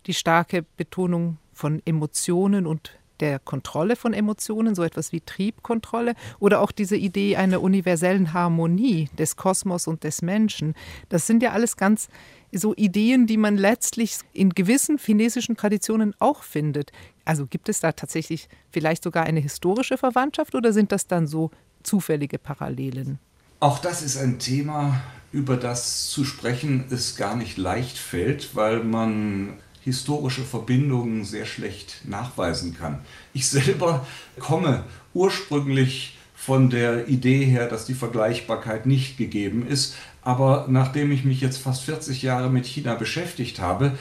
die 0.07 0.15
starke 0.15 0.65
Betonung 0.77 1.39
von 1.53 1.83
Emotionen 1.85 2.67
und 2.67 2.99
der 3.21 3.39
Kontrolle 3.39 3.95
von 3.95 4.15
Emotionen, 4.15 4.75
so 4.75 4.83
etwas 4.83 5.13
wie 5.13 5.21
Triebkontrolle, 5.21 6.15
oder 6.41 6.61
auch 6.61 6.73
diese 6.73 6.97
Idee 6.97 7.37
einer 7.37 7.63
universellen 7.63 8.33
Harmonie 8.33 9.09
des 9.17 9.37
Kosmos 9.37 9.87
und 9.87 10.03
des 10.03 10.23
Menschen. 10.23 10.75
Das 11.09 11.27
sind 11.27 11.43
ja 11.43 11.53
alles 11.53 11.77
ganz 11.77 12.09
so 12.51 12.75
Ideen, 12.75 13.27
die 13.27 13.37
man 13.37 13.57
letztlich 13.57 14.19
in 14.33 14.51
gewissen 14.51 14.99
chinesischen 14.99 15.57
Traditionen 15.57 16.15
auch 16.19 16.43
findet. 16.43 16.91
Also 17.25 17.47
gibt 17.47 17.69
es 17.69 17.81
da 17.81 17.93
tatsächlich 17.93 18.49
vielleicht 18.71 19.03
sogar 19.05 19.25
eine 19.25 19.41
historische 19.41 19.97
Verwandtschaft 19.97 20.55
oder 20.55 20.73
sind 20.73 20.93
das 20.93 21.07
dann 21.07 21.27
so 21.27 21.51
zufällige 21.83 22.39
Parallelen? 22.39 23.19
Auch 23.61 23.79
das 23.79 24.03
ist 24.03 24.17
ein 24.17 24.39
Thema, 24.39 25.01
über 25.31 25.57
das 25.57 26.09
zu 26.09 26.25
sprechen 26.25 26.85
es 26.91 27.17
gar 27.17 27.37
nicht 27.37 27.57
leicht 27.57 27.97
fällt, 27.97 28.57
weil 28.57 28.83
man 28.83 29.55
historische 29.83 30.43
Verbindungen 30.43 31.25
sehr 31.25 31.47
schlecht 31.47 32.03
nachweisen 32.05 32.77
kann. 32.77 33.01
Ich 33.33 33.49
selber 33.49 34.07
komme 34.39 34.85
ursprünglich 35.15 36.19
von 36.35 36.71
der 36.71 37.09
Idee 37.09 37.45
her, 37.45 37.69
dass 37.69 37.85
die 37.85 37.95
Vergleichbarkeit 37.95 38.87
nicht 38.87 39.17
gegeben 39.17 39.67
ist. 39.67 39.95
Aber 40.23 40.67
nachdem 40.69 41.11
ich 41.13 41.25
mich 41.25 41.41
jetzt 41.41 41.59
fast 41.59 41.83
40 41.83 42.23
Jahre 42.23 42.51
mit 42.51 42.67
China 42.67 42.95
beschäftigt 42.95 43.61
habe, 43.61 43.97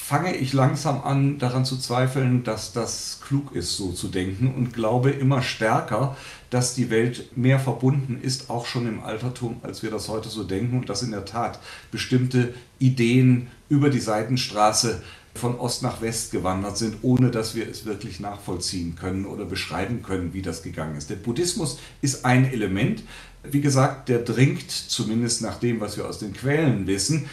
fange 0.00 0.34
ich 0.36 0.54
langsam 0.54 1.02
an 1.02 1.38
daran 1.38 1.66
zu 1.66 1.76
zweifeln, 1.76 2.42
dass 2.42 2.72
das 2.72 3.20
klug 3.26 3.54
ist, 3.54 3.76
so 3.76 3.92
zu 3.92 4.08
denken 4.08 4.54
und 4.56 4.72
glaube 4.72 5.10
immer 5.10 5.42
stärker, 5.42 6.16
dass 6.48 6.74
die 6.74 6.88
Welt 6.88 7.36
mehr 7.36 7.58
verbunden 7.58 8.18
ist, 8.22 8.48
auch 8.48 8.64
schon 8.64 8.86
im 8.86 9.02
Altertum, 9.02 9.56
als 9.62 9.82
wir 9.82 9.90
das 9.90 10.08
heute 10.08 10.30
so 10.30 10.44
denken 10.44 10.78
und 10.78 10.88
dass 10.88 11.02
in 11.02 11.10
der 11.10 11.26
Tat 11.26 11.58
bestimmte 11.90 12.54
Ideen 12.78 13.48
über 13.68 13.90
die 13.90 14.00
Seitenstraße 14.00 15.02
von 15.34 15.58
Ost 15.58 15.82
nach 15.82 16.00
West 16.00 16.30
gewandert 16.32 16.78
sind, 16.78 16.98
ohne 17.02 17.30
dass 17.30 17.54
wir 17.54 17.68
es 17.68 17.84
wirklich 17.84 18.18
nachvollziehen 18.18 18.94
können 18.94 19.26
oder 19.26 19.44
beschreiben 19.44 20.02
können, 20.02 20.32
wie 20.32 20.42
das 20.42 20.62
gegangen 20.62 20.96
ist. 20.96 21.10
Der 21.10 21.16
Buddhismus 21.16 21.78
ist 22.00 22.24
ein 22.24 22.50
Element, 22.50 23.02
wie 23.42 23.60
gesagt, 23.60 24.08
der 24.08 24.20
dringt, 24.20 24.70
zumindest 24.70 25.42
nach 25.42 25.58
dem, 25.58 25.80
was 25.80 25.96
wir 25.96 26.08
aus 26.08 26.18
den 26.18 26.32
Quellen 26.32 26.86
wissen, 26.86 27.26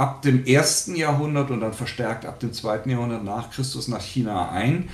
ab 0.00 0.22
dem 0.22 0.46
ersten 0.46 0.96
Jahrhundert 0.96 1.50
und 1.50 1.60
dann 1.60 1.74
verstärkt 1.74 2.24
ab 2.24 2.40
dem 2.40 2.52
zweiten 2.52 2.88
Jahrhundert 2.88 3.22
nach 3.22 3.50
Christus 3.50 3.88
nach 3.88 4.02
China 4.02 4.50
ein 4.50 4.88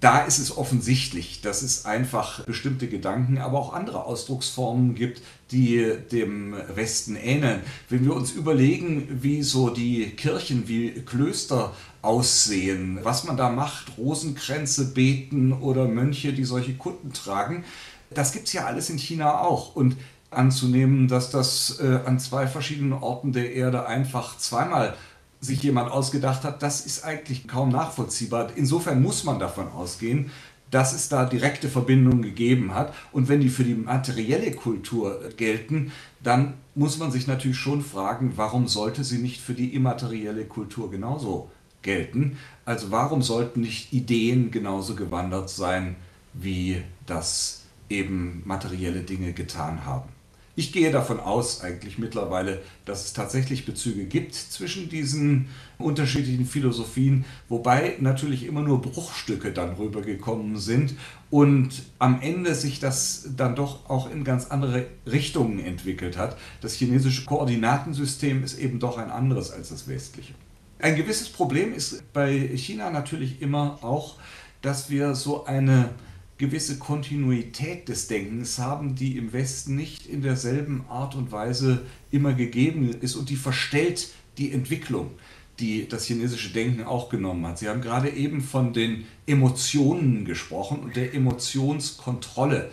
da 0.00 0.20
ist 0.20 0.38
es 0.38 0.56
offensichtlich, 0.56 1.40
dass 1.40 1.62
es 1.62 1.84
einfach 1.84 2.44
bestimmte 2.44 2.88
Gedanken, 2.88 3.38
aber 3.38 3.58
auch 3.58 3.72
andere 3.72 4.04
Ausdrucksformen 4.04 4.94
gibt, 4.94 5.22
die 5.50 5.92
dem 6.12 6.54
Westen 6.74 7.16
ähneln. 7.16 7.62
Wenn 7.88 8.04
wir 8.04 8.14
uns 8.14 8.30
überlegen, 8.30 9.08
wie 9.22 9.42
so 9.42 9.70
die 9.70 10.10
Kirchen, 10.10 10.68
wie 10.68 10.90
Klöster 10.90 11.74
aussehen, 12.02 13.00
was 13.02 13.24
man 13.24 13.36
da 13.36 13.50
macht, 13.50 13.98
Rosenkränze 13.98 14.92
beten 14.92 15.52
oder 15.52 15.88
Mönche, 15.88 16.32
die 16.32 16.44
solche 16.44 16.74
Kutten 16.74 17.12
tragen, 17.12 17.64
das 18.10 18.32
gibt 18.32 18.46
es 18.46 18.52
ja 18.52 18.66
alles 18.66 18.90
in 18.90 18.98
China 18.98 19.40
auch. 19.40 19.74
Und 19.74 19.96
anzunehmen, 20.30 21.08
dass 21.08 21.30
das 21.30 21.80
äh, 21.80 22.00
an 22.04 22.18
zwei 22.18 22.46
verschiedenen 22.46 22.92
Orten 22.92 23.32
der 23.32 23.54
Erde 23.54 23.86
einfach 23.86 24.36
zweimal 24.38 24.94
sich 25.40 25.62
jemand 25.62 25.90
ausgedacht 25.90 26.44
hat, 26.44 26.62
das 26.62 26.84
ist 26.84 27.04
eigentlich 27.04 27.46
kaum 27.46 27.70
nachvollziehbar. 27.70 28.48
Insofern 28.56 29.02
muss 29.02 29.24
man 29.24 29.38
davon 29.38 29.68
ausgehen, 29.68 30.30
dass 30.70 30.92
es 30.92 31.08
da 31.08 31.24
direkte 31.24 31.68
Verbindungen 31.68 32.22
gegeben 32.22 32.74
hat. 32.74 32.92
Und 33.12 33.28
wenn 33.28 33.40
die 33.40 33.48
für 33.48 33.64
die 33.64 33.74
materielle 33.74 34.52
Kultur 34.52 35.20
gelten, 35.36 35.92
dann 36.22 36.54
muss 36.74 36.98
man 36.98 37.10
sich 37.10 37.26
natürlich 37.26 37.56
schon 37.56 37.82
fragen, 37.82 38.32
warum 38.36 38.68
sollte 38.68 39.04
sie 39.04 39.18
nicht 39.18 39.40
für 39.40 39.54
die 39.54 39.74
immaterielle 39.74 40.44
Kultur 40.44 40.90
genauso 40.90 41.50
gelten? 41.82 42.36
Also 42.64 42.90
warum 42.90 43.22
sollten 43.22 43.60
nicht 43.60 43.92
Ideen 43.92 44.50
genauso 44.50 44.94
gewandert 44.94 45.48
sein, 45.48 45.96
wie 46.34 46.82
das 47.06 47.64
eben 47.88 48.42
materielle 48.44 49.00
Dinge 49.00 49.32
getan 49.32 49.86
haben? 49.86 50.17
Ich 50.58 50.72
gehe 50.72 50.90
davon 50.90 51.20
aus 51.20 51.60
eigentlich 51.60 51.98
mittlerweile, 51.98 52.60
dass 52.84 53.04
es 53.04 53.12
tatsächlich 53.12 53.64
Bezüge 53.64 54.06
gibt 54.06 54.34
zwischen 54.34 54.88
diesen 54.88 55.50
unterschiedlichen 55.78 56.46
Philosophien, 56.46 57.24
wobei 57.48 57.94
natürlich 58.00 58.44
immer 58.44 58.62
nur 58.62 58.82
Bruchstücke 58.82 59.52
dann 59.52 59.74
rübergekommen 59.74 60.56
sind 60.56 60.96
und 61.30 61.84
am 62.00 62.20
Ende 62.20 62.56
sich 62.56 62.80
das 62.80 63.28
dann 63.36 63.54
doch 63.54 63.88
auch 63.88 64.10
in 64.10 64.24
ganz 64.24 64.46
andere 64.46 64.86
Richtungen 65.06 65.60
entwickelt 65.60 66.18
hat. 66.18 66.36
Das 66.60 66.74
chinesische 66.74 67.24
Koordinatensystem 67.24 68.42
ist 68.42 68.58
eben 68.58 68.80
doch 68.80 68.98
ein 68.98 69.12
anderes 69.12 69.52
als 69.52 69.68
das 69.68 69.86
westliche. 69.86 70.34
Ein 70.80 70.96
gewisses 70.96 71.28
Problem 71.28 71.72
ist 71.72 72.12
bei 72.12 72.36
China 72.56 72.90
natürlich 72.90 73.40
immer 73.40 73.78
auch, 73.82 74.16
dass 74.60 74.90
wir 74.90 75.14
so 75.14 75.44
eine 75.44 75.90
gewisse 76.38 76.78
Kontinuität 76.78 77.88
des 77.88 78.06
Denkens 78.06 78.58
haben, 78.58 78.94
die 78.94 79.16
im 79.16 79.32
Westen 79.32 79.74
nicht 79.74 80.06
in 80.06 80.22
derselben 80.22 80.84
Art 80.88 81.16
und 81.16 81.32
Weise 81.32 81.84
immer 82.12 82.32
gegeben 82.32 82.90
ist 83.00 83.16
und 83.16 83.28
die 83.28 83.36
verstellt 83.36 84.10
die 84.38 84.52
Entwicklung, 84.52 85.10
die 85.58 85.88
das 85.88 86.04
chinesische 86.06 86.50
Denken 86.50 86.84
auch 86.84 87.08
genommen 87.08 87.44
hat. 87.46 87.58
Sie 87.58 87.68
haben 87.68 87.80
gerade 87.80 88.10
eben 88.10 88.40
von 88.40 88.72
den 88.72 89.04
Emotionen 89.26 90.24
gesprochen 90.24 90.78
und 90.78 90.94
der 90.94 91.12
Emotionskontrolle. 91.12 92.70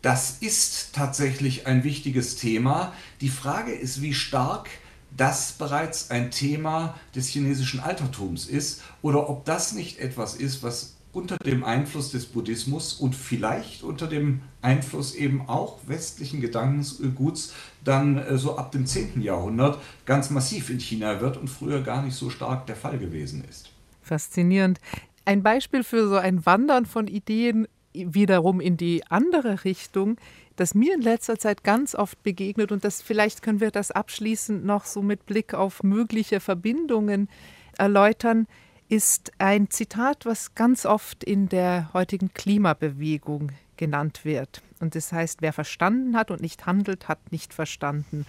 Das 0.00 0.38
ist 0.38 0.94
tatsächlich 0.94 1.66
ein 1.66 1.82
wichtiges 1.82 2.36
Thema. 2.36 2.92
Die 3.20 3.28
Frage 3.28 3.72
ist, 3.72 4.00
wie 4.00 4.14
stark 4.14 4.70
das 5.16 5.52
bereits 5.52 6.10
ein 6.10 6.30
Thema 6.30 6.98
des 7.14 7.28
chinesischen 7.28 7.80
Altertums 7.80 8.46
ist 8.46 8.82
oder 9.02 9.28
ob 9.28 9.44
das 9.44 9.72
nicht 9.72 9.98
etwas 9.98 10.34
ist, 10.34 10.62
was 10.62 10.96
unter 11.12 11.36
dem 11.36 11.62
Einfluss 11.62 12.10
des 12.10 12.26
Buddhismus 12.26 12.94
und 12.94 13.14
vielleicht 13.14 13.82
unter 13.82 14.06
dem 14.06 14.40
Einfluss 14.62 15.14
eben 15.14 15.42
auch 15.48 15.78
westlichen 15.86 16.40
Gedankenguts 16.40 17.54
dann 17.84 18.18
äh, 18.18 18.38
so 18.38 18.56
ab 18.56 18.72
dem 18.72 18.86
10. 18.86 19.20
Jahrhundert 19.20 19.78
ganz 20.06 20.30
massiv 20.30 20.70
in 20.70 20.80
China 20.80 21.20
wird 21.20 21.36
und 21.36 21.48
früher 21.48 21.82
gar 21.82 22.02
nicht 22.02 22.14
so 22.14 22.30
stark 22.30 22.66
der 22.66 22.76
Fall 22.76 22.98
gewesen 22.98 23.44
ist. 23.48 23.70
Faszinierend. 24.02 24.78
Ein 25.24 25.42
Beispiel 25.42 25.84
für 25.84 26.08
so 26.08 26.16
ein 26.16 26.44
Wandern 26.46 26.86
von 26.86 27.06
Ideen 27.06 27.68
wiederum 27.92 28.60
in 28.60 28.78
die 28.78 29.04
andere 29.08 29.64
Richtung, 29.64 30.16
das 30.56 30.74
mir 30.74 30.94
in 30.94 31.02
letzter 31.02 31.38
Zeit 31.38 31.62
ganz 31.62 31.94
oft 31.94 32.22
begegnet 32.22 32.72
und 32.72 32.84
das 32.84 33.02
vielleicht 33.02 33.42
können 33.42 33.60
wir 33.60 33.70
das 33.70 33.90
abschließend 33.90 34.64
noch 34.64 34.86
so 34.86 35.02
mit 35.02 35.26
Blick 35.26 35.52
auf 35.52 35.82
mögliche 35.82 36.40
Verbindungen 36.40 37.28
erläutern 37.76 38.46
ist 38.92 39.32
ein 39.38 39.70
Zitat, 39.70 40.26
was 40.26 40.54
ganz 40.54 40.84
oft 40.84 41.24
in 41.24 41.48
der 41.48 41.88
heutigen 41.94 42.34
Klimabewegung 42.34 43.50
genannt 43.78 44.26
wird. 44.26 44.60
Und 44.80 44.94
das 44.94 45.12
heißt, 45.12 45.40
wer 45.40 45.54
verstanden 45.54 46.14
hat 46.14 46.30
und 46.30 46.42
nicht 46.42 46.66
handelt, 46.66 47.08
hat 47.08 47.32
nicht 47.32 47.54
verstanden. 47.54 48.26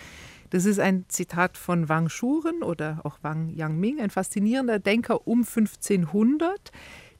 Das 0.51 0.63
ist 0.63 0.79
ein 0.79 1.03
Zitat 1.09 1.57
von 1.57 1.89
Wang 1.89 2.07
Shuren 2.07 2.63
oder 2.63 3.01
auch 3.03 3.17
Wang 3.23 3.49
Yangming, 3.49 3.99
ein 3.99 4.09
faszinierender 4.09 4.79
Denker 4.79 5.27
um 5.27 5.39
1500, 5.39 6.71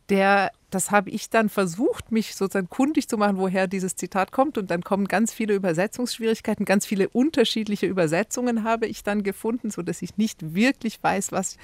der, 0.08 0.52
das 0.70 0.92
habe 0.92 1.10
ich 1.10 1.30
dann 1.30 1.50
versucht, 1.50 2.14
mich 2.14 2.36
sozusagen 2.36 2.70
kundig 2.70 3.10
zu 3.10 3.18
machen, 3.18 3.38
woher 3.38 3.68
dieses 3.68 3.98
Zitat 3.98 4.32
kommt. 4.32 4.58
Und 4.58 4.72
dann 4.72 4.84
kommen 4.84 5.08
ganz 5.08 5.34
viele 5.34 5.54
Übersetzungsschwierigkeiten, 5.54 6.64
ganz 6.66 6.86
viele 6.86 7.10
unterschiedliche 7.10 7.88
Übersetzungen 7.88 8.64
habe 8.64 8.88
ich 8.88 9.04
dann 9.04 9.22
gefunden, 9.22 9.70
sodass 9.70 10.02
ich 10.02 10.16
nicht 10.16 10.56
wirklich 10.56 11.04
weiß, 11.04 11.34
was 11.34 11.58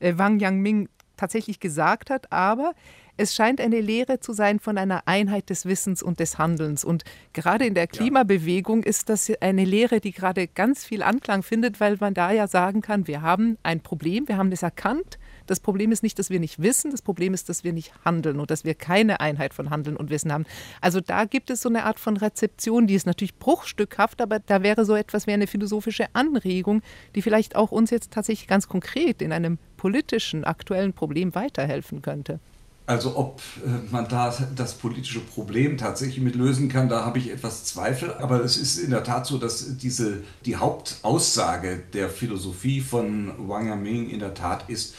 äh, 0.00 0.14
Wang 0.16 0.38
Yangming 0.38 0.88
tatsächlich 1.18 1.60
gesagt 1.60 2.08
hat. 2.08 2.32
Aber 2.32 2.72
es 3.18 3.34
scheint 3.34 3.60
eine 3.60 3.80
Lehre 3.80 4.20
zu 4.20 4.32
sein 4.32 4.60
von 4.60 4.78
einer 4.78 5.02
Einheit 5.06 5.50
des 5.50 5.66
Wissens 5.66 6.02
und 6.02 6.20
des 6.20 6.38
Handelns. 6.38 6.84
Und 6.84 7.04
gerade 7.32 7.66
in 7.66 7.74
der 7.74 7.88
Klimabewegung 7.88 8.84
ist 8.84 9.08
das 9.08 9.30
eine 9.40 9.64
Lehre, 9.64 10.00
die 10.00 10.12
gerade 10.12 10.46
ganz 10.46 10.84
viel 10.84 11.02
Anklang 11.02 11.42
findet, 11.42 11.80
weil 11.80 11.96
man 12.00 12.14
da 12.14 12.30
ja 12.30 12.46
sagen 12.46 12.80
kann, 12.80 13.06
wir 13.06 13.20
haben 13.20 13.58
ein 13.62 13.80
Problem, 13.80 14.28
wir 14.28 14.36
haben 14.36 14.50
das 14.50 14.62
erkannt. 14.62 15.18
Das 15.48 15.60
Problem 15.60 15.92
ist 15.92 16.02
nicht, 16.02 16.18
dass 16.18 16.30
wir 16.30 16.40
nicht 16.40 16.60
wissen, 16.60 16.90
das 16.90 17.02
Problem 17.02 17.34
ist, 17.34 17.48
dass 17.48 17.64
wir 17.64 17.72
nicht 17.72 17.92
handeln 18.04 18.38
und 18.38 18.50
dass 18.50 18.64
wir 18.64 18.74
keine 18.74 19.20
Einheit 19.20 19.54
von 19.54 19.70
Handeln 19.70 19.96
und 19.96 20.10
Wissen 20.10 20.32
haben. 20.32 20.44
Also 20.80 21.00
da 21.00 21.24
gibt 21.24 21.50
es 21.50 21.62
so 21.62 21.68
eine 21.68 21.84
Art 21.84 21.98
von 21.98 22.16
Rezeption, 22.16 22.86
die 22.86 22.94
ist 22.94 23.06
natürlich 23.06 23.36
bruchstückhaft, 23.36 24.20
aber 24.20 24.38
da 24.40 24.62
wäre 24.62 24.84
so 24.84 24.94
etwas 24.94 25.26
wie 25.26 25.32
eine 25.32 25.46
philosophische 25.46 26.06
Anregung, 26.12 26.82
die 27.14 27.22
vielleicht 27.22 27.56
auch 27.56 27.72
uns 27.72 27.90
jetzt 27.90 28.12
tatsächlich 28.12 28.46
ganz 28.46 28.68
konkret 28.68 29.22
in 29.22 29.32
einem 29.32 29.58
politischen, 29.76 30.44
aktuellen 30.44 30.92
Problem 30.92 31.34
weiterhelfen 31.34 32.02
könnte. 32.02 32.40
Also 32.88 33.18
ob 33.18 33.42
äh, 33.66 33.68
man 33.92 34.08
da 34.08 34.34
das 34.56 34.72
politische 34.72 35.20
Problem 35.20 35.76
tatsächlich 35.76 36.24
mit 36.24 36.34
lösen 36.34 36.70
kann, 36.70 36.88
da 36.88 37.04
habe 37.04 37.18
ich 37.18 37.30
etwas 37.30 37.64
Zweifel. 37.64 38.14
Aber 38.14 38.42
es 38.42 38.56
ist 38.56 38.78
in 38.78 38.88
der 38.88 39.04
Tat 39.04 39.26
so, 39.26 39.36
dass 39.36 39.76
diese, 39.76 40.22
die 40.46 40.56
Hauptaussage 40.56 41.82
der 41.92 42.08
Philosophie 42.08 42.80
von 42.80 43.32
Wang 43.46 43.68
Yaming 43.68 44.08
in 44.08 44.20
der 44.20 44.32
Tat 44.32 44.70
ist, 44.70 44.94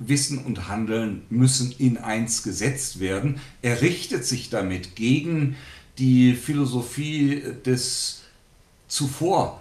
Wissen 0.00 0.38
und 0.38 0.68
Handeln 0.68 1.22
müssen 1.30 1.72
in 1.78 1.98
eins 1.98 2.42
gesetzt 2.42 2.98
werden. 2.98 3.38
Er 3.62 3.82
richtet 3.82 4.24
sich 4.24 4.50
damit 4.50 4.96
gegen 4.96 5.56
die 5.98 6.34
Philosophie 6.34 7.42
des 7.64 8.22
zuvor 8.88 9.60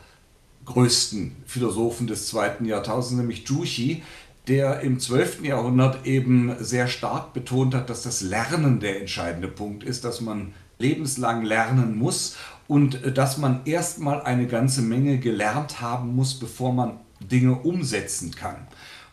größten 0.65 1.35
Philosophen 1.45 2.07
des 2.07 2.27
zweiten 2.27 2.65
Jahrtausends, 2.65 3.19
nämlich 3.19 3.47
Juchi, 3.47 4.01
der 4.47 4.79
im 4.79 4.99
12. 4.99 5.43
Jahrhundert 5.43 6.05
eben 6.07 6.55
sehr 6.59 6.87
stark 6.87 7.33
betont 7.33 7.75
hat, 7.75 7.89
dass 7.89 8.03
das 8.03 8.21
Lernen 8.21 8.79
der 8.79 8.99
entscheidende 9.01 9.47
Punkt 9.47 9.83
ist, 9.83 10.05
dass 10.05 10.21
man 10.21 10.53
lebenslang 10.77 11.43
lernen 11.43 11.97
muss 11.97 12.37
und 12.67 13.17
dass 13.17 13.37
man 13.37 13.61
erstmal 13.65 14.21
eine 14.21 14.47
ganze 14.47 14.81
Menge 14.81 15.19
gelernt 15.19 15.81
haben 15.81 16.15
muss, 16.15 16.35
bevor 16.39 16.71
man 16.73 16.99
Dinge 17.19 17.55
umsetzen 17.55 18.31
kann. 18.33 18.67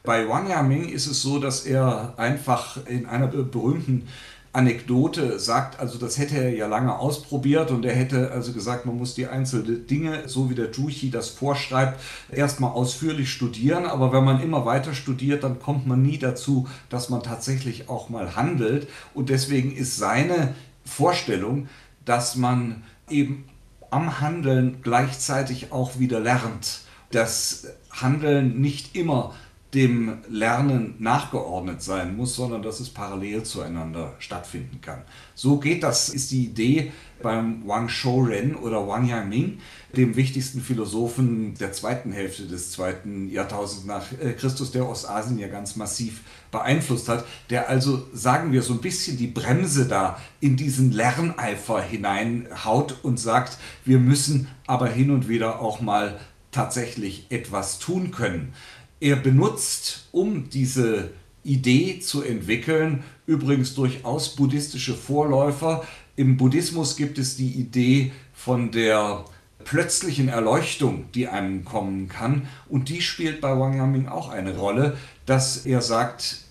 Bei 0.06 0.28
Wang 0.28 0.48
Yaming 0.48 0.88
ist 0.88 1.08
es 1.08 1.20
so, 1.20 1.40
dass 1.40 1.66
er 1.66 2.14
einfach 2.16 2.78
in 2.86 3.06
einer 3.06 3.26
berühmten 3.26 4.06
Anekdote 4.52 5.40
sagt, 5.40 5.80
also 5.80 5.98
das 5.98 6.16
hätte 6.16 6.36
er 6.36 6.54
ja 6.54 6.68
lange 6.68 6.96
ausprobiert 6.96 7.72
und 7.72 7.84
er 7.84 7.94
hätte 7.94 8.30
also 8.30 8.52
gesagt, 8.52 8.86
man 8.86 8.96
muss 8.96 9.14
die 9.14 9.26
einzelnen 9.26 9.84
Dinge, 9.88 10.28
so 10.28 10.48
wie 10.48 10.54
der 10.54 10.70
Juchi 10.70 11.10
das 11.10 11.28
vorschreibt, 11.28 12.00
erstmal 12.30 12.70
ausführlich 12.70 13.32
studieren, 13.32 13.84
aber 13.84 14.12
wenn 14.12 14.22
man 14.22 14.40
immer 14.40 14.64
weiter 14.64 14.94
studiert, 14.94 15.42
dann 15.42 15.58
kommt 15.58 15.88
man 15.88 16.02
nie 16.02 16.18
dazu, 16.18 16.68
dass 16.88 17.08
man 17.10 17.24
tatsächlich 17.24 17.88
auch 17.88 18.08
mal 18.08 18.36
handelt 18.36 18.86
und 19.12 19.28
deswegen 19.28 19.74
ist 19.74 19.96
seine 19.98 20.54
Vorstellung, 20.84 21.68
dass 22.04 22.36
man 22.36 22.84
eben 23.10 23.44
am 23.90 24.20
Handeln 24.20 24.78
gleichzeitig 24.82 25.72
auch 25.72 25.98
wieder 25.98 26.20
lernt. 26.20 26.82
Das 27.10 27.66
Handeln 27.90 28.60
nicht 28.60 28.94
immer 28.94 29.34
dem 29.76 30.20
Lernen 30.30 30.94
nachgeordnet 30.98 31.82
sein 31.82 32.16
muss, 32.16 32.34
sondern 32.34 32.62
dass 32.62 32.80
es 32.80 32.88
parallel 32.88 33.42
zueinander 33.42 34.14
stattfinden 34.18 34.80
kann. 34.80 35.02
So 35.34 35.58
geht 35.58 35.82
das, 35.82 36.08
ist 36.08 36.30
die 36.30 36.46
Idee 36.46 36.92
beim 37.22 37.62
Wang 37.68 37.90
Shouren 37.90 38.54
oder 38.56 38.88
Wang 38.88 39.06
Yangming, 39.06 39.58
dem 39.94 40.16
wichtigsten 40.16 40.62
Philosophen 40.62 41.54
der 41.56 41.72
zweiten 41.72 42.10
Hälfte 42.10 42.46
des 42.46 42.72
zweiten 42.72 43.28
Jahrtausends 43.28 43.84
nach 43.84 44.12
äh, 44.12 44.32
Christus, 44.32 44.72
der 44.72 44.88
Ostasien 44.88 45.38
ja 45.38 45.48
ganz 45.48 45.76
massiv 45.76 46.22
beeinflusst 46.50 47.10
hat, 47.10 47.26
der 47.50 47.68
also, 47.68 48.06
sagen 48.14 48.52
wir, 48.52 48.62
so 48.62 48.72
ein 48.72 48.80
bisschen 48.80 49.18
die 49.18 49.26
Bremse 49.26 49.86
da 49.86 50.18
in 50.40 50.56
diesen 50.56 50.90
Lerneifer 50.90 51.82
hineinhaut 51.82 52.96
und 53.02 53.20
sagt, 53.20 53.58
wir 53.84 53.98
müssen 53.98 54.48
aber 54.66 54.88
hin 54.88 55.10
und 55.10 55.28
wieder 55.28 55.60
auch 55.60 55.82
mal 55.82 56.18
tatsächlich 56.56 57.26
etwas 57.28 57.78
tun 57.78 58.10
können. 58.10 58.54
Er 59.00 59.16
benutzt, 59.16 60.08
um 60.12 60.48
diese 60.48 61.10
Idee 61.44 62.00
zu 62.00 62.22
entwickeln, 62.22 63.04
übrigens 63.26 63.74
durchaus 63.74 64.34
buddhistische 64.34 64.94
Vorläufer. 64.94 65.84
Im 66.16 66.36
Buddhismus 66.36 66.96
gibt 66.96 67.18
es 67.18 67.36
die 67.36 67.50
Idee 67.50 68.12
von 68.32 68.70
der 68.72 69.24
plötzlichen 69.64 70.28
Erleuchtung, 70.28 71.06
die 71.12 71.28
einem 71.28 71.64
kommen 71.64 72.08
kann. 72.08 72.48
Und 72.68 72.88
die 72.88 73.02
spielt 73.02 73.40
bei 73.40 73.58
Wang 73.58 73.76
Yaming 73.76 74.08
auch 74.08 74.30
eine 74.30 74.56
Rolle, 74.56 74.96
dass 75.26 75.66
er 75.66 75.82
sagt, 75.82 76.42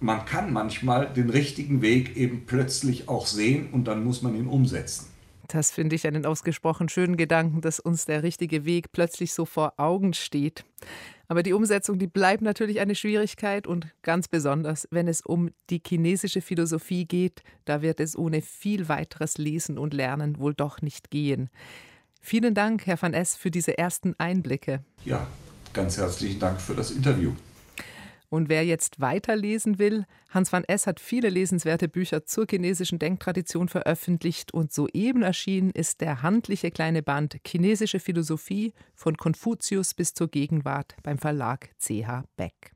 man 0.00 0.24
kann 0.24 0.52
manchmal 0.52 1.12
den 1.12 1.30
richtigen 1.30 1.82
Weg 1.82 2.16
eben 2.16 2.44
plötzlich 2.46 3.08
auch 3.08 3.26
sehen 3.26 3.68
und 3.70 3.84
dann 3.84 4.02
muss 4.02 4.22
man 4.22 4.34
ihn 4.34 4.48
umsetzen. 4.48 5.06
Das 5.48 5.70
finde 5.70 5.94
ich 5.96 6.06
einen 6.06 6.24
ausgesprochen 6.24 6.88
schönen 6.88 7.16
Gedanken, 7.16 7.60
dass 7.60 7.78
uns 7.78 8.06
der 8.06 8.22
richtige 8.22 8.64
Weg 8.64 8.90
plötzlich 8.90 9.34
so 9.34 9.44
vor 9.44 9.74
Augen 9.76 10.14
steht. 10.14 10.64
Aber 11.32 11.42
die 11.42 11.54
Umsetzung, 11.54 11.98
die 11.98 12.08
bleibt 12.08 12.42
natürlich 12.42 12.78
eine 12.80 12.94
Schwierigkeit 12.94 13.66
und 13.66 13.86
ganz 14.02 14.28
besonders, 14.28 14.86
wenn 14.90 15.08
es 15.08 15.22
um 15.22 15.48
die 15.70 15.80
chinesische 15.82 16.42
Philosophie 16.42 17.06
geht, 17.06 17.42
da 17.64 17.80
wird 17.80 18.00
es 18.00 18.18
ohne 18.18 18.42
viel 18.42 18.90
weiteres 18.90 19.38
Lesen 19.38 19.78
und 19.78 19.94
Lernen 19.94 20.38
wohl 20.38 20.52
doch 20.52 20.82
nicht 20.82 21.10
gehen. 21.10 21.48
Vielen 22.20 22.52
Dank, 22.52 22.86
Herr 22.86 23.00
van 23.00 23.14
S., 23.14 23.34
für 23.34 23.50
diese 23.50 23.78
ersten 23.78 24.14
Einblicke. 24.18 24.84
Ja, 25.06 25.26
ganz 25.72 25.96
herzlichen 25.96 26.38
Dank 26.38 26.60
für 26.60 26.74
das 26.74 26.90
Interview. 26.90 27.32
Und 28.32 28.48
wer 28.48 28.64
jetzt 28.64 28.98
weiterlesen 28.98 29.78
will, 29.78 30.06
Hans 30.30 30.54
van 30.54 30.64
S. 30.64 30.86
hat 30.86 31.00
viele 31.00 31.28
lesenswerte 31.28 31.86
Bücher 31.86 32.24
zur 32.24 32.46
chinesischen 32.48 32.98
Denktradition 32.98 33.68
veröffentlicht 33.68 34.54
und 34.54 34.72
soeben 34.72 35.20
erschienen 35.20 35.70
ist 35.70 36.00
der 36.00 36.22
handliche 36.22 36.70
kleine 36.70 37.02
Band 37.02 37.36
Chinesische 37.46 38.00
Philosophie 38.00 38.72
von 38.94 39.18
Konfuzius 39.18 39.92
bis 39.92 40.14
zur 40.14 40.28
Gegenwart 40.28 40.96
beim 41.02 41.18
Verlag 41.18 41.68
CH 41.78 42.24
Beck. 42.36 42.72